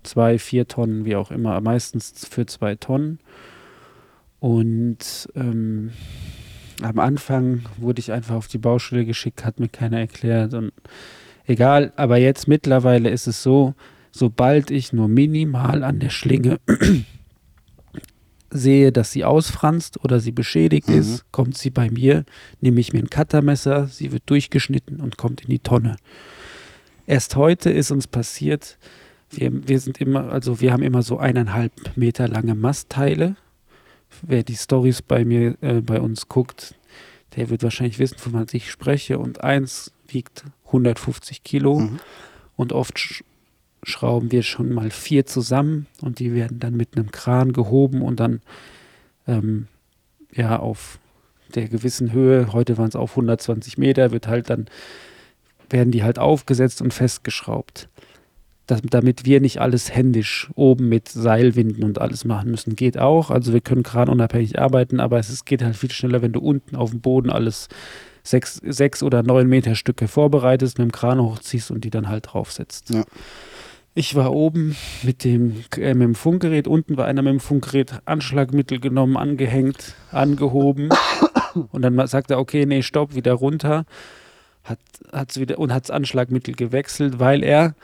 [0.04, 3.20] zwei, vier Tonnen, wie auch immer, meistens für zwei Tonnen.
[4.40, 5.92] Und ähm,
[6.82, 10.72] am Anfang wurde ich einfach auf die Baustelle geschickt, hat mir keiner erklärt und
[11.46, 13.74] egal, aber jetzt mittlerweile ist es so,
[14.12, 16.60] sobald ich nur minimal an der Schlinge
[18.50, 20.96] sehe, dass sie ausfranst oder sie beschädigt Mhm.
[21.00, 22.24] ist, kommt sie bei mir,
[22.62, 25.98] nehme ich mir ein Cuttermesser, sie wird durchgeschnitten und kommt in die Tonne.
[27.06, 28.78] Erst heute ist uns passiert,
[29.32, 33.36] wir, wir sind immer, also wir haben immer so eineinhalb Meter lange Mastteile.
[34.22, 36.76] Wer die Stories bei mir, äh, bei uns guckt,
[37.36, 39.20] der wird wahrscheinlich wissen, von was ich spreche.
[39.20, 42.00] Und eins wiegt 150 Kilo Mhm.
[42.56, 43.24] und oft sch
[43.84, 48.20] schrauben wir schon mal vier zusammen und die werden dann mit einem Kran gehoben und
[48.20, 48.42] dann
[49.26, 49.68] ähm,
[50.34, 51.00] ja auf
[51.56, 54.66] der gewissen Höhe, heute waren es auf 120 Meter, wird halt dann
[55.70, 57.88] werden die halt aufgesetzt und festgeschraubt.
[58.70, 62.76] Das, damit wir nicht alles händisch oben mit Seilwinden und alles machen müssen.
[62.76, 63.32] Geht auch.
[63.32, 66.76] Also wir können kranunabhängig arbeiten, aber es ist, geht halt viel schneller, wenn du unten
[66.76, 67.68] auf dem Boden alles
[68.22, 72.28] sechs, sechs oder neun Meter Stücke vorbereitest, mit dem Kran hochziehst und die dann halt
[72.32, 72.92] draufsetzt.
[72.92, 73.06] Ja.
[73.96, 78.02] Ich war oben mit dem, äh, mit dem Funkgerät, unten war einer mit dem Funkgerät
[78.06, 80.90] Anschlagmittel genommen, angehängt, angehoben
[81.72, 83.86] und dann sagt er, okay, nee, stopp, wieder runter
[84.64, 84.80] hat
[85.12, 87.76] hat's wieder und hat's Anschlagmittel gewechselt, weil er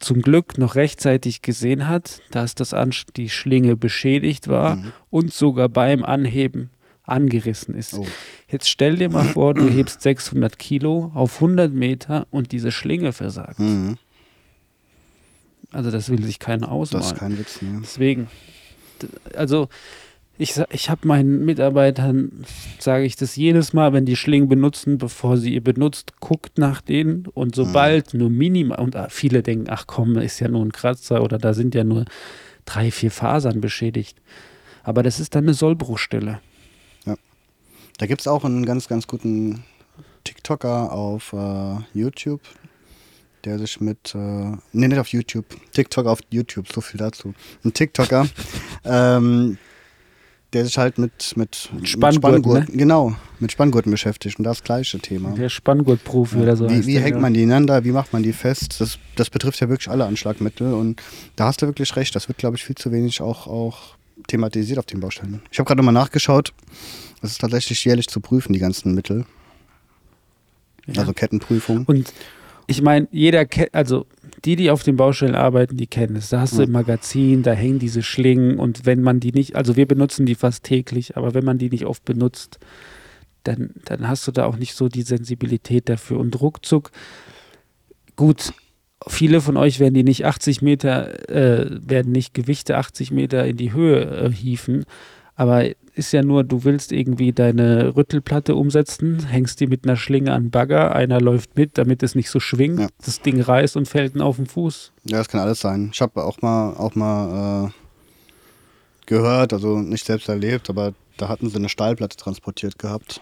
[0.00, 4.92] zum Glück noch rechtzeitig gesehen hat, dass das Ansch die Schlinge beschädigt war Mhm.
[5.10, 6.70] und sogar beim Anheben
[7.04, 7.94] angerissen ist.
[7.94, 8.06] Oh.
[8.48, 13.12] Jetzt stell dir mal vor, du hebst 600 Kilo auf 100 Meter und diese Schlinge
[13.12, 13.58] versagt.
[13.58, 13.96] Mhm.
[15.72, 17.06] Also das will sich keiner Das ausmalen.
[17.06, 17.78] ist kein Witz, ne?
[17.82, 18.28] Deswegen,
[19.36, 19.68] also
[20.40, 22.44] ich, ich habe meinen Mitarbeitern,
[22.78, 26.80] sage ich das jedes Mal, wenn die Schlingen benutzen, bevor sie ihr benutzt, guckt nach
[26.80, 30.72] denen und sobald nur minimal, und ah, viele denken, ach komm, ist ja nur ein
[30.72, 32.04] Kratzer oder da sind ja nur
[32.64, 34.20] drei, vier Fasern beschädigt.
[34.82, 36.40] Aber das ist dann eine Sollbruchstelle.
[38.00, 39.62] Da gibt es auch einen ganz, ganz guten
[40.24, 42.40] TikToker auf äh, YouTube,
[43.44, 47.34] der sich mit, äh, nee, nicht auf YouTube, TikTok auf YouTube, so viel dazu.
[47.62, 48.26] Ein TikToker,
[48.86, 49.58] ähm,
[50.52, 54.98] der sich halt mit, mit, mit Spanngurten, Spanngurten- genau, mit Spanngurten beschäftigt und das gleiche
[54.98, 55.30] Thema.
[55.32, 56.68] Der Spanngurtprofi oder so.
[56.68, 57.20] wie wie hängt ja.
[57.20, 57.84] man die ineinander?
[57.84, 58.80] Wie macht man die fest?
[58.80, 61.00] Das, das betrifft ja wirklich alle Anschlagmittel und
[61.36, 62.14] da hast du wirklich recht.
[62.16, 65.40] Das wird, glaube ich, viel zu wenig auch, auch thematisiert auf den Baustellen.
[65.50, 66.52] Ich habe gerade nochmal nachgeschaut.
[67.22, 69.24] Es ist tatsächlich jährlich zu prüfen, die ganzen Mittel.
[70.86, 71.02] Ja.
[71.02, 71.84] Also Kettenprüfung.
[71.86, 72.12] Und
[72.66, 74.06] ich meine, jeder kennt, also
[74.44, 76.30] die, die auf den Baustellen arbeiten, die kennen es.
[76.30, 79.76] Da hast du im Magazin, da hängen diese Schlingen und wenn man die nicht, also
[79.76, 82.58] wir benutzen die fast täglich, aber wenn man die nicht oft benutzt,
[83.44, 86.18] dann, dann hast du da auch nicht so die Sensibilität dafür.
[86.18, 86.90] Und ruckzuck,
[88.16, 88.52] gut,
[89.06, 93.56] viele von euch werden die nicht 80 Meter, äh, werden nicht Gewichte 80 Meter in
[93.56, 94.84] die Höhe äh, hieven,
[95.34, 100.32] aber ist ja nur, du willst irgendwie deine Rüttelplatte umsetzen, hängst die mit einer Schlinge
[100.32, 102.88] an den Bagger, einer läuft mit, damit es nicht so schwingt, Ja.
[103.04, 104.92] das Ding reißt und fällt ihn auf den Fuß.
[105.04, 105.90] Ja, das kann alles sein.
[105.92, 107.70] Ich habe auch mal, auch mal äh,
[109.06, 113.20] gehört, also nicht selbst erlebt, aber da hatten sie eine Stahlplatte transportiert gehabt.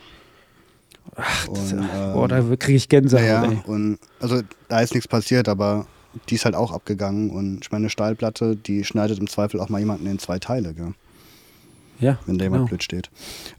[1.17, 1.79] Ach, Und,
[2.13, 3.25] boah, ähm, da kriege ich Gänsehaut.
[3.27, 3.59] Ja, ey.
[3.67, 5.87] und also da ist nichts passiert, aber
[6.29, 7.31] die ist halt auch abgegangen.
[7.31, 10.75] Und ich meine, eine Stahlplatte, die schneidet im Zweifel auch mal jemanden in zwei Teile,
[10.75, 10.93] gell?
[12.01, 12.69] Ja wenn da jemand genau.
[12.69, 13.11] blöd steht.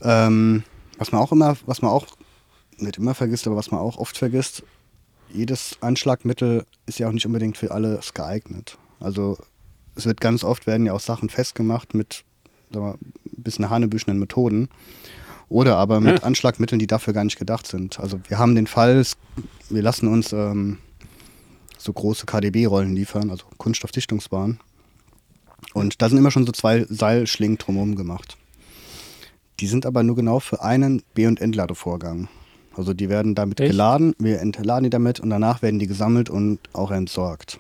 [0.01, 0.63] Ähm,
[0.97, 2.07] was man auch immer, was man auch
[2.77, 4.63] nicht immer vergisst, aber was man auch oft vergisst,
[5.31, 8.77] jedes Anschlagmittel ist ja auch nicht unbedingt für alles geeignet.
[8.99, 9.37] Also
[9.95, 12.23] es wird ganz oft werden ja auch Sachen festgemacht mit
[12.71, 14.69] wir, ein bisschen hanebüchenen Methoden
[15.47, 16.23] oder aber mit Ja.
[16.23, 17.99] Anschlagmitteln, die dafür gar nicht gedacht sind.
[17.99, 19.03] Also wir haben den Fall,
[19.69, 20.77] wir lassen uns ähm,
[21.77, 24.59] so große KDB-Rollen liefern, also Kunststoffdichtungsbahnen.
[25.73, 28.37] Und da sind immer schon so zwei Seilschlingen drumherum gemacht.
[29.59, 32.27] Die sind aber nur genau für einen B- und Entladevorgang.
[32.75, 33.71] Also die werden damit Echt?
[33.71, 37.59] geladen, wir entladen die damit und danach werden die gesammelt und auch entsorgt.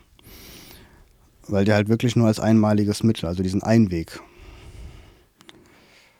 [1.47, 4.21] Weil die halt wirklich nur als einmaliges Mittel, also diesen Einweg.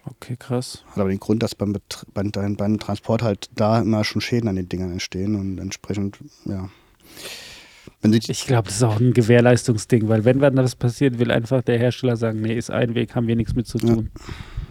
[0.06, 0.84] Okay, krass.
[0.88, 1.78] Hat aber den Grund, dass beim,
[2.14, 6.70] beim, beim Transport halt da immer schon Schäden an den Dingern entstehen und entsprechend, ja.
[8.02, 11.78] Ich glaube, das ist auch ein Gewährleistungsding, weil wenn dann das passiert, will einfach der
[11.78, 13.96] Hersteller sagen, nee, ist ein Weg, haben wir nichts mit zu Ja.
[13.96, 14.10] tun.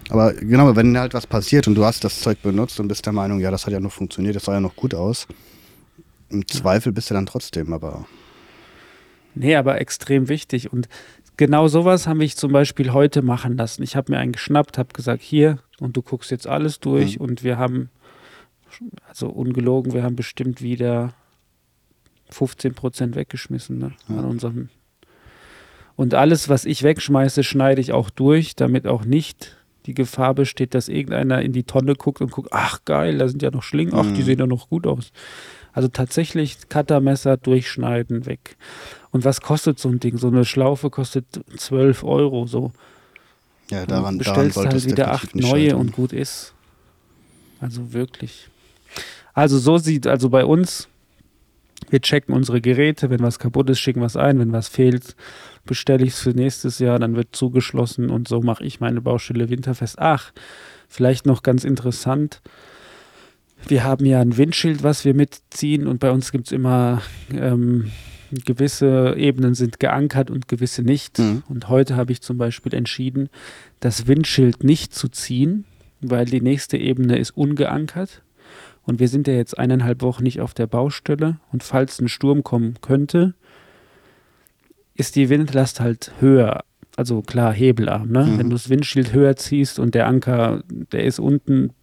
[0.09, 3.13] aber genau, wenn halt was passiert und du hast das Zeug benutzt und bist der
[3.13, 5.27] Meinung, ja, das hat ja noch funktioniert, das sah ja noch gut aus.
[6.29, 8.07] Im Zweifel bist du dann trotzdem, aber
[9.35, 10.73] Nee, aber extrem wichtig.
[10.73, 10.89] Und
[11.37, 13.83] genau sowas haben wir zum Beispiel heute machen lassen.
[13.83, 17.17] Ich habe mir einen geschnappt, habe gesagt, hier, und du guckst jetzt alles durch.
[17.19, 17.25] Mhm.
[17.25, 17.89] Und wir haben,
[19.07, 21.13] also ungelogen, wir haben bestimmt wieder
[22.29, 24.69] 15 Prozent weggeschmissen ne, an unserem.
[25.95, 30.73] Und alles, was ich wegschmeiße, schneide ich auch durch, damit auch nicht die Gefahr besteht,
[30.73, 33.93] dass irgendeiner in die Tonne guckt und guckt, ach geil, da sind ja noch Schlingen,
[33.95, 34.25] ach, die Mhm.
[34.25, 35.11] sehen ja noch gut aus.
[35.73, 38.57] Also tatsächlich Cuttermesser durchschneiden, weg.
[39.11, 40.17] Und was kostet so ein Ding?
[40.17, 41.25] So eine Schlaufe kostet
[41.57, 42.45] 12 Euro.
[42.47, 42.71] So.
[43.71, 46.53] ja, daran, daran bestellst sollte halt wieder acht neue und gut ist.
[47.61, 48.49] Also wirklich.
[49.33, 50.87] Also so sieht, also bei uns,
[51.89, 55.15] wir checken unsere Geräte, wenn was kaputt ist, schicken es ein, wenn was fehlt,
[55.65, 59.49] bestelle ich es für nächstes Jahr, dann wird zugeschlossen und so mache ich meine Baustelle
[59.49, 59.99] winterfest.
[59.99, 60.31] Ach,
[60.87, 62.41] vielleicht noch ganz interessant.
[63.67, 67.91] Wir haben ja ein Windschild, was wir mitziehen und bei uns gibt es immer ähm,
[68.31, 71.19] gewisse Ebenen sind geankert und gewisse nicht.
[71.19, 71.43] Mhm.
[71.49, 73.29] Und heute habe ich zum Beispiel entschieden,
[73.79, 75.65] das Windschild nicht zu ziehen,
[76.01, 78.21] weil die nächste Ebene ist ungeankert.
[78.89, 81.37] Und wir sind ja jetzt eineinhalb Wochen nicht auf der Baustelle.
[81.51, 83.35] Und falls ein Sturm kommen könnte,
[84.95, 86.63] ist die Windlast halt höher.
[86.95, 88.09] Also klar, Hebelarm.
[88.09, 88.25] Ne?
[88.25, 88.39] Mhm.
[88.39, 91.73] Wenn du das Windschild höher ziehst und der Anker, der ist unten.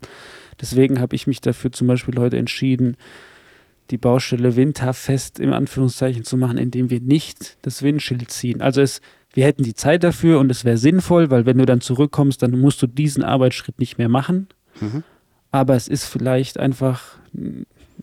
[0.61, 2.97] Deswegen habe ich mich dafür zum Beispiel heute entschieden,
[3.91, 8.61] die Baustelle winterfest im Anführungszeichen zu machen, indem wir nicht das Windschild ziehen.
[8.61, 9.01] Also es,
[9.33, 12.59] wir hätten die Zeit dafür und es wäre sinnvoll, weil wenn du dann zurückkommst, dann
[12.59, 14.49] musst du diesen Arbeitsschritt nicht mehr machen.
[14.81, 15.05] Mhm.
[15.51, 17.19] Aber es ist vielleicht einfach,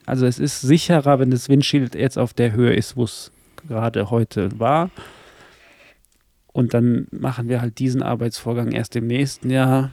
[0.06, 3.32] also es ist sicherer, wenn das Windschild jetzt auf der Höhe ist, wo es
[3.67, 4.89] gerade heute war.
[6.51, 9.91] Und dann machen wir halt diesen Arbeitsvorgang erst im nächsten Jahr.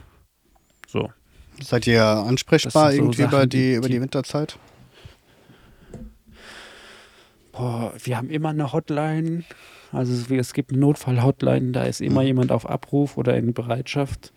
[0.87, 1.11] So.
[1.61, 4.57] Seid ihr ansprechbar so irgendwie über Sachen, die, die- über die Winterzeit?
[7.51, 9.43] Boah, wir haben immer eine Hotline.
[9.91, 12.27] Also es, es gibt eine Notfall-Hotline, da ist immer Mhm.
[12.27, 14.31] jemand auf Abruf oder in Bereitschaft.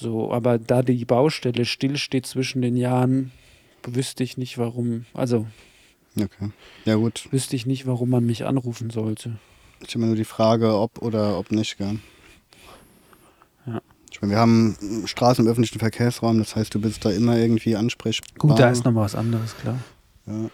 [0.00, 3.32] So, aber da die Baustelle stillsteht zwischen den Jahren,
[3.84, 5.46] wüsste ich nicht, warum, also
[6.16, 6.50] Okay.
[6.84, 7.28] Ja gut.
[7.30, 9.38] wüsste ich nicht, warum man mich anrufen sollte.
[9.86, 11.98] Ich habe nur die Frage, ob oder ob nicht, gell?
[13.66, 13.80] Ja.
[14.10, 17.76] Ich meine, wir haben Straßen im öffentlichen Verkehrsraum, das heißt, du bist da immer irgendwie
[17.76, 18.28] ansprechbar.
[18.38, 19.78] Gut, da ist noch mal was anderes, klar.
[20.26, 20.50] Ja.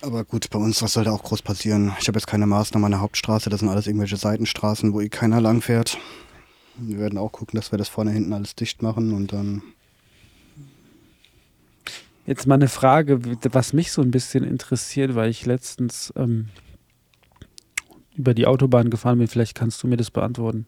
[0.00, 1.92] Aber gut, bei uns, was soll da auch groß passieren?
[2.00, 5.08] Ich habe jetzt keine Maßnahmen an der Hauptstraße, das sind alles irgendwelche Seitenstraßen, wo eh
[5.08, 5.98] keiner lang fährt.
[6.76, 9.62] Wir werden auch gucken, dass wir das vorne hinten alles dicht machen und dann.
[12.26, 13.20] Jetzt mal eine Frage,
[13.52, 16.48] was mich so ein bisschen interessiert, weil ich letztens ähm,
[18.16, 20.66] über die Autobahn gefahren bin, vielleicht kannst du mir das beantworten.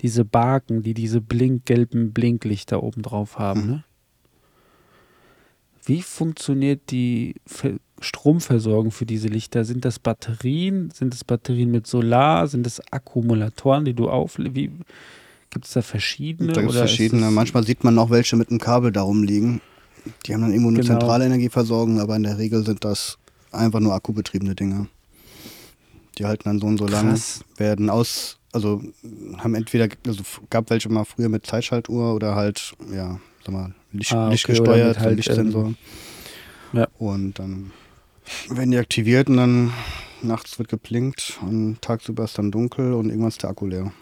[0.00, 3.70] Diese Baken, die diese blinkgelben Blinklichter oben drauf haben, Mhm.
[3.70, 3.84] ne?
[5.84, 9.64] Wie funktioniert die Ver Stromversorgung für diese Lichter?
[9.64, 10.90] Sind das Batterien?
[10.90, 12.48] Sind es Batterien mit Solar?
[12.48, 14.38] Sind es Akkumulatoren, die du auf...
[15.52, 16.52] Gibt es da verschiedene?
[16.52, 17.30] da gibt es verschiedene.
[17.30, 19.60] Manchmal sieht man auch welche mit einem Kabel da rumliegen.
[20.26, 20.98] Die haben dann irgendwo eine Genau.
[20.98, 23.18] zentrale Energieversorgung, aber in der Regel sind das
[23.52, 24.88] einfach nur akkubetriebene Dinge.
[26.18, 27.18] Die halten dann so und so lang,
[27.56, 28.82] werden aus, also
[29.38, 34.12] haben entweder, also gab welche mal früher mit Zeitschaltuhr oder halt, ja, sag mal, Licht,
[34.12, 35.66] Ah, okay, lichtgesteuert, halt, Lichtsensor.
[35.66, 35.76] ähm,
[36.72, 36.88] ja.
[36.98, 37.70] Und dann
[38.48, 39.72] werden die aktiviert und dann
[40.22, 43.92] nachts wird geblinkt und tagsüber ist dann dunkel und irgendwann ist der Akku leer.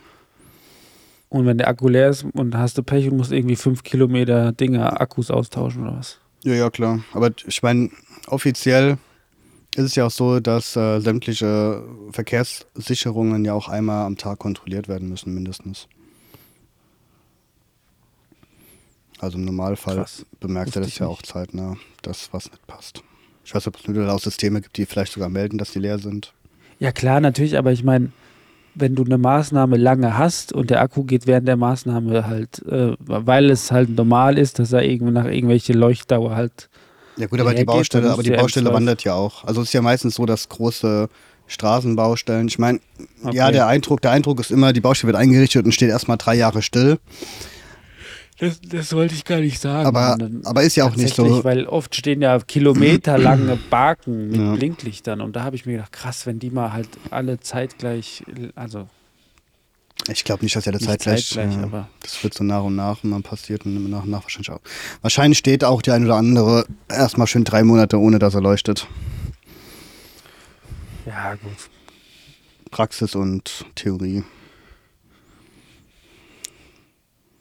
[1.30, 4.52] Und wenn der Akku leer ist und hast du Pech und musst irgendwie fünf Kilometer
[4.52, 6.18] Dinger Akkus austauschen oder was?
[6.42, 7.04] Ja, ja, klar.
[7.12, 7.90] Aber ich meine,
[8.26, 8.98] offiziell
[9.76, 14.88] ist es ja auch so, dass äh, sämtliche Verkehrssicherungen ja auch einmal am Tag kontrolliert
[14.88, 15.86] werden müssen, mindestens.
[19.20, 20.26] Also im Normalfall Krass.
[20.40, 21.14] bemerkt er das ja nicht.
[21.14, 23.04] auch zeitnah, dass was nicht passt.
[23.44, 25.78] Ich weiß nicht, ob es nur auch Systeme gibt, die vielleicht sogar melden, dass die
[25.78, 26.32] leer sind.
[26.80, 28.10] Ja klar, natürlich, aber ich meine,
[28.74, 32.94] wenn du eine Maßnahme lange hast und der Akku geht während der Maßnahme halt, äh,
[32.98, 36.68] weil es halt normal ist, dass er irgendwie nach irgendwelche Leuchtdauer halt
[37.16, 39.44] Ja gut, aber die Baustelle, aber die ja Baustelle M12 wandert ja auch.
[39.44, 41.08] Also es ist ja meistens so, dass große
[41.46, 42.80] Straßenbaustellen, ich meine,
[43.32, 43.52] ja, Okay.
[43.52, 46.62] der Eindruck, der Eindruck ist immer, die Baustelle wird eingerichtet und steht erstmal drei Jahre
[46.62, 46.98] still.
[48.40, 49.86] Das, das wollte ich gar nicht sagen.
[49.86, 51.44] Aber, aber ist ja auch nicht so.
[51.44, 54.54] Weil oft stehen ja kilometerlange Barken mit Ja.
[54.54, 58.24] Blinklichtern und da habe ich mir gedacht, krass, wenn die mal halt alle zeitgleich,
[58.54, 58.88] also
[60.10, 61.28] Ich glaube nicht, dass er das zeitgleich.
[61.28, 64.22] zeitgleich, äh, aber das wird so nach und nach immer passiert und nach und nach
[64.22, 64.60] wahrscheinlich auch.
[65.02, 68.86] Wahrscheinlich steht auch die ein oder andere erstmal schön drei Monate, ohne dass er leuchtet.
[71.06, 71.68] ja gut.
[72.70, 74.22] Praxis und Theorie.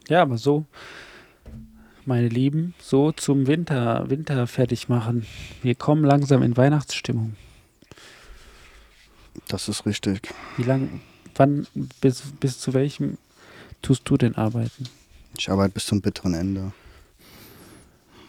[0.09, 0.65] Ja, aber so,
[2.05, 5.25] meine Lieben, so zum Winter, Winter fertig machen.
[5.61, 7.35] Wir kommen langsam in Weihnachtsstimmung.
[9.47, 10.33] Das ist richtig.
[10.57, 11.01] Wie lang,
[11.35, 11.67] wann,
[12.01, 13.19] bis, bis zu welchem
[13.83, 14.89] tust du denn arbeiten?
[15.37, 16.71] Ich arbeite bis zum bitteren Ende.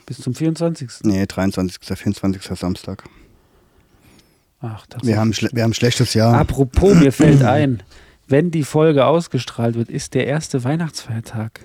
[0.04, 0.90] Bis zum 24.
[1.04, 1.80] Nee, 23.
[1.82, 2.58] 24.
[2.58, 3.04] Samstag.
[4.60, 6.34] Ach, das Wir haben, wir haben ein schlechtes Jahr.
[6.34, 7.82] Apropos, mir fällt ein,
[8.26, 11.64] wenn die Folge ausgestrahlt wird, ist der erste Weihnachtsfeiertag.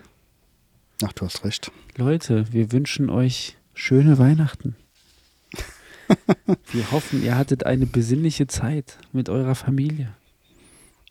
[1.04, 1.72] Ach, du hast recht.
[1.98, 4.76] Leute, wir wünschen euch schöne Weihnachten.
[6.72, 10.10] Wir hoffen, ihr hattet eine besinnliche Zeit mit eurer Familie.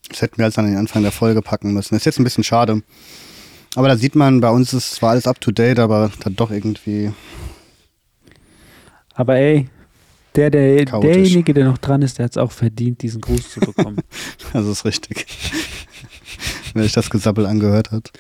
[0.09, 1.95] Das hätten wir als an den Anfang der Folge packen müssen.
[1.95, 2.83] Das ist jetzt ein bisschen schade.
[3.75, 6.53] Aber da sieht man, bei uns ist zwar alles up to date, aber dann doch
[6.53, 7.13] irgendwie.
[9.15, 9.69] Aber ey,
[10.37, 11.13] der, der, Chaotisch.
[11.13, 13.99] derjenige, der noch dran ist, der hat es auch verdient, diesen Gruß zu bekommen.
[14.53, 15.27] Das ist richtig.
[16.75, 18.13] Wenn sich das Gesabbel angehört hat.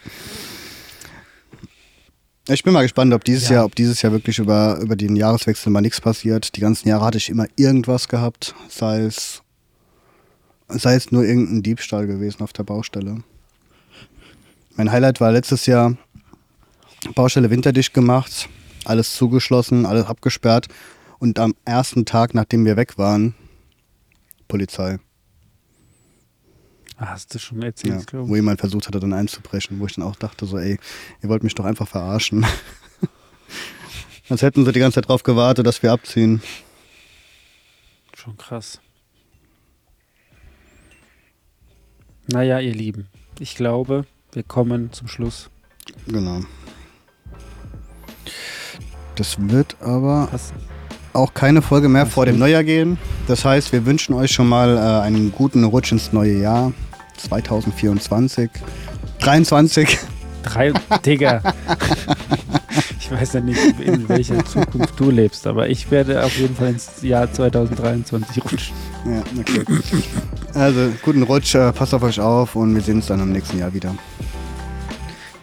[2.46, 3.56] Ich bin mal gespannt, ob dieses Ja.
[3.56, 6.54] Jahr, ob dieses Jahr wirklich über, über den Jahreswechsel mal nichts passiert.
[6.56, 9.42] Die ganzen Jahre hatte ich immer irgendwas gehabt, sei es,
[10.68, 13.22] sei es nur irgendein Diebstahl gewesen auf der Baustelle.
[14.76, 15.96] Mein Highlight war letztes Jahr
[17.14, 18.48] Baustelle winterdicht gemacht,
[18.84, 20.68] alles zugeschlossen, alles abgesperrt
[21.18, 23.34] und am ersten Tag, nachdem wir weg waren,
[24.48, 24.98] Polizei.
[26.96, 28.36] Ah, Hast du schon Ja, erzählt, glaube wo ich.
[28.38, 30.78] jemand versucht hatte, dann einzubrechen, wo ich dann auch dachte, so, ey,
[31.22, 32.46] ihr wollt mich doch einfach verarschen.
[34.28, 36.40] Als hätten sie die ganze Zeit drauf gewartet, dass wir abziehen.
[38.16, 38.80] Schon krass.
[42.26, 45.50] Naja, ihr Lieben, ich glaube, wir kommen zum Schluss.
[46.06, 46.40] Genau.
[49.16, 50.56] Das wird aber Passen.
[51.12, 52.38] auch keine Folge mehr Was vor dem?
[52.38, 52.96] Neujahr gehen.
[53.26, 56.72] Das heißt, wir wünschen euch schon mal äh, einen guten Rutsch ins neue Jahr
[57.16, 58.50] 2024.
[59.20, 59.98] 23.
[60.42, 60.72] Drei,
[61.04, 61.40] Digga.
[63.00, 66.68] Ich weiß ja nicht, in welcher Zukunft du lebst, aber ich werde auf jeden Fall
[66.68, 68.74] ins Jahr 2023 rutschen.
[69.04, 69.64] Ja, okay.
[70.54, 73.58] Also, guten Rutsch, äh, passt auf euch auf und wir sehen uns dann im nächsten
[73.58, 73.94] Jahr wieder.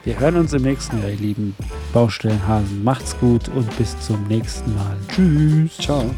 [0.03, 1.55] Wir hören uns im nächsten Jahr, ihr lieben
[1.93, 2.83] Baustellenhasen.
[2.83, 4.97] Macht's gut und bis zum nächsten Mal.
[5.13, 5.77] Tschüss.
[5.77, 6.09] Ciao.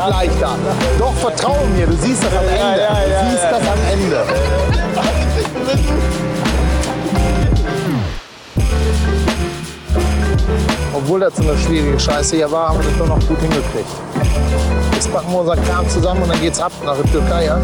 [0.00, 0.56] Kommt leichter.
[0.98, 2.88] Doch, vertrau mir, du siehst das am Ende.
[3.06, 4.24] Du siehst das am Ende.
[10.94, 13.90] Obwohl das so eine schwierige Scheiße hier war, haben wir das doch noch gut hingekriegt.
[14.94, 17.44] Jetzt packen wir unseren Kram zusammen und dann geht's ab nach der Türkei.
[17.44, 17.58] Ja?